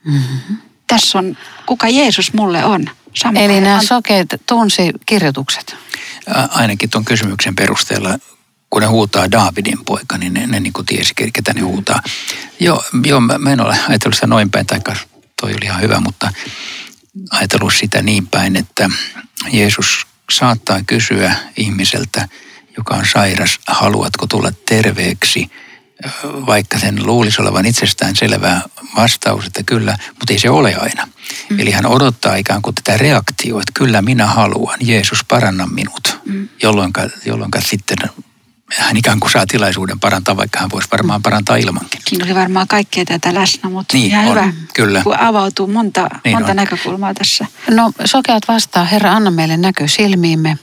Mm-hmm. 0.05 0.57
Tässä 0.87 1.18
on, 1.18 1.37
kuka 1.66 1.88
Jeesus 1.88 2.33
mulle 2.33 2.64
on. 2.64 2.90
Sama 3.14 3.38
Eli 3.38 3.61
nämä 3.61 3.83
sokeet 3.83 4.42
tunsi 4.46 4.83
kirjoitukset? 5.07 5.76
Ainakin 6.48 6.90
tuon 6.90 7.05
kysymyksen 7.05 7.57
perusteella, 7.57 8.18
kun 8.70 8.83
ne 8.83 8.88
huutaa 8.88 9.30
Daavidin 9.30 9.85
poika, 9.85 10.18
niin 10.18 10.35
ne, 10.35 10.46
ne 10.46 10.61
niin 10.61 10.72
kuin 10.72 10.87
tiesi, 10.87 11.14
ketä 11.33 11.52
ne 11.54 11.61
huutaa. 11.61 12.02
Joo, 12.61 12.85
joo 13.04 13.20
mä, 13.20 13.38
mä 13.38 13.52
en 13.52 13.61
ole 13.61 13.78
ajatellut 13.88 14.14
sitä 14.14 14.26
noin 14.26 14.50
päin, 14.50 14.66
tai 14.66 14.80
toi 15.40 15.50
oli 15.50 15.64
ihan 15.64 15.80
hyvä, 15.80 16.00
mutta 16.00 16.33
ajatellut 17.30 17.74
sitä 17.74 18.02
niin 18.02 18.26
päin, 18.26 18.56
että 18.56 18.90
Jeesus 19.52 20.06
saattaa 20.30 20.80
kysyä 20.87 21.35
ihmiseltä, 21.56 22.28
joka 22.76 22.94
on 22.94 23.06
sairas, 23.12 23.59
haluatko 23.66 24.26
tulla 24.26 24.52
terveeksi, 24.68 25.50
vaikka 26.24 26.78
sen 26.78 27.06
luulisi 27.06 27.42
olevan 27.42 27.66
itsestään 27.66 28.16
selvää 28.16 28.62
vastaus, 28.96 29.46
että 29.46 29.62
kyllä, 29.62 29.98
mutta 30.09 30.33
ei 30.33 30.38
se 30.38 30.50
ole 30.50 30.74
aina. 30.74 31.09
Mm. 31.50 31.61
Eli 31.61 31.70
hän 31.70 31.87
odottaa 31.87 32.37
ikään 32.37 32.62
kuin 32.62 32.74
tätä 32.74 32.96
reaktioa, 32.96 33.61
että 33.61 33.72
kyllä 33.74 34.02
minä 34.02 34.26
haluan, 34.26 34.78
Jeesus 34.80 35.24
paranna 35.24 35.66
minut, 35.66 36.18
mm. 36.24 36.48
jolloin, 36.62 36.92
jolloin 37.24 37.50
sitten 37.64 37.98
hän 38.78 38.96
ikään 38.96 39.20
kuin 39.20 39.30
saa 39.30 39.46
tilaisuuden 39.46 40.00
parantaa, 40.00 40.37
vaikka 40.37 40.61
hän 40.61 40.70
voisi 40.70 40.88
varmaan 40.92 41.22
parantaa 41.22 41.56
ilmankin. 41.56 42.00
Siinä 42.09 42.24
oli 42.24 42.35
varmaan 42.35 42.68
kaikkea 42.68 43.04
tätä 43.04 43.35
läsnä, 43.35 43.70
mutta 43.70 43.96
niin, 43.96 44.06
ihan 44.06 44.26
on, 44.26 44.30
hyvä, 44.30 44.52
kyllä. 44.74 45.02
kun 45.02 45.18
avautuu 45.18 45.66
monta, 45.66 46.09
niin 46.24 46.37
monta 46.37 46.54
näkökulmaa 46.54 47.14
tässä. 47.14 47.46
No 47.70 47.92
sokeat 48.04 48.48
vastaa, 48.48 48.85
Herra 48.85 49.12
anna 49.12 49.30
meille 49.30 49.56
näkö 49.56 49.88
silmiimme. 49.88 50.59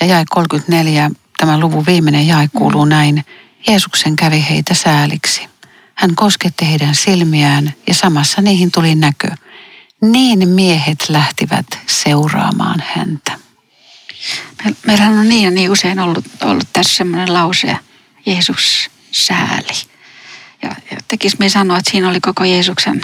Ja 0.00 0.06
jäi 0.06 0.24
34, 0.30 1.10
tämä 1.38 1.60
luvun 1.60 1.86
viimeinen 1.86 2.26
jae 2.26 2.48
kuuluu 2.52 2.84
mm. 2.84 2.88
näin. 2.88 3.24
Jeesuksen 3.66 4.16
kävi 4.16 4.46
heitä 4.50 4.74
sääliksi. 4.74 5.48
Hän 5.94 6.14
kosketti 6.14 6.70
heidän 6.70 6.94
silmiään 6.94 7.72
ja 7.86 7.94
samassa 7.94 8.42
niihin 8.42 8.70
tuli 8.70 8.94
näkö. 8.94 9.28
Niin 10.02 10.48
miehet 10.48 11.08
lähtivät 11.08 11.66
seuraamaan 11.86 12.82
häntä. 12.86 13.41
Meillähän 14.86 15.18
on 15.18 15.28
niin 15.28 15.44
ja 15.44 15.50
niin 15.50 15.70
usein 15.70 16.00
ollut, 16.00 16.24
ollut 16.42 16.68
tässä 16.72 16.96
semmoinen 16.96 17.34
lause, 17.34 17.76
Jeesus 18.26 18.90
sääli. 19.12 19.72
Ja, 20.62 20.68
ja 20.90 20.96
tekisi 21.08 21.36
me 21.38 21.48
sanoa, 21.48 21.78
että 21.78 21.90
siinä 21.90 22.08
oli 22.08 22.20
koko 22.20 22.44
Jeesuksen 22.44 23.02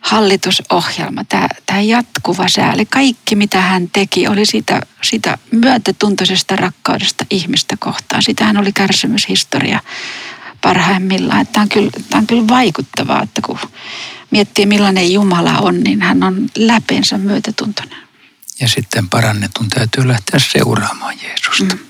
hallitusohjelma, 0.00 1.24
tämä, 1.24 1.48
tämä 1.66 1.80
jatkuva 1.80 2.48
sääli. 2.48 2.86
Kaikki, 2.86 3.36
mitä 3.36 3.60
hän 3.60 3.90
teki, 3.90 4.28
oli 4.28 4.46
sitä, 4.46 4.80
sitä 5.02 5.38
myötätuntoisesta 5.50 6.56
rakkaudesta 6.56 7.24
ihmistä 7.30 7.76
kohtaan. 7.78 8.22
Sitähän 8.22 8.56
oli 8.56 8.72
kärsimyshistoria 8.72 9.80
parhaimmillaan. 10.60 11.46
Tämä 11.46 11.62
on, 11.62 11.68
kyllä, 11.68 11.90
tämä 12.10 12.20
on 12.20 12.26
kyllä 12.26 12.48
vaikuttavaa, 12.48 13.22
että 13.22 13.40
kun 13.40 13.58
miettii 14.30 14.66
millainen 14.66 15.12
Jumala 15.12 15.58
on, 15.58 15.80
niin 15.80 16.02
hän 16.02 16.22
on 16.22 16.46
läpeensä 16.56 17.18
myötätuntoinen 17.18 18.07
ja 18.60 18.68
sitten 18.68 19.08
parannetun 19.08 19.68
täytyy 19.68 20.08
lähteä 20.08 20.38
seuraamaan 20.38 21.14
Jeesusta. 21.22 21.76
Mm. 21.76 21.88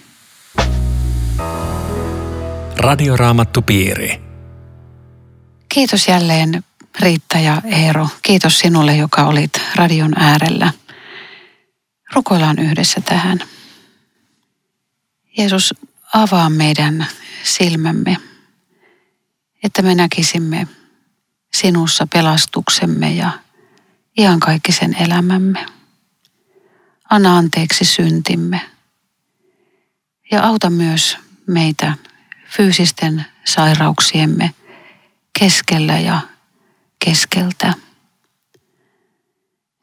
Radioraamattu 2.77 3.63
piiri. 3.63 4.21
Kiitos 5.69 6.09
jälleen 6.09 6.65
Riitta 7.01 7.39
ja 7.39 7.63
Eero. 7.65 8.09
Kiitos 8.23 8.59
sinulle, 8.59 8.97
joka 8.97 9.25
olit 9.25 9.53
radion 9.75 10.13
äärellä. 10.19 10.73
Rukoillaan 12.15 12.59
yhdessä 12.59 13.01
tähän. 13.01 13.39
Jeesus, 15.39 15.75
avaa 16.15 16.51
meidän 16.51 17.07
silmämme, 17.43 18.17
että 19.63 19.83
me 19.83 19.95
näkisimme 19.95 20.69
sinussa 21.53 22.07
pelastuksemme 22.07 23.11
ja 23.11 23.31
iankaikkisen 24.19 24.97
elämämme. 25.01 25.78
Anna 27.11 27.37
anteeksi 27.39 27.85
syntimme. 27.85 28.61
Ja 30.31 30.43
auta 30.43 30.71
myös 30.71 31.19
meitä 31.47 31.95
fyysisten 32.57 33.27
sairauksiemme 33.45 34.55
keskellä 35.39 35.99
ja 35.99 36.21
keskeltä. 37.05 37.75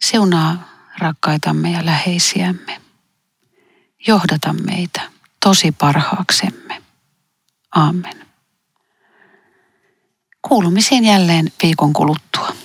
Seunaa 0.01 0.69
rakkaitamme 0.97 1.71
ja 1.71 1.85
läheisiämme. 1.85 2.81
Johdata 4.07 4.53
meitä 4.53 5.01
tosi 5.43 5.71
parhaaksemme. 5.71 6.81
Amen. 7.71 8.25
Kuulumisiin 10.41 11.05
jälleen 11.05 11.51
viikon 11.63 11.93
kuluttua. 11.93 12.64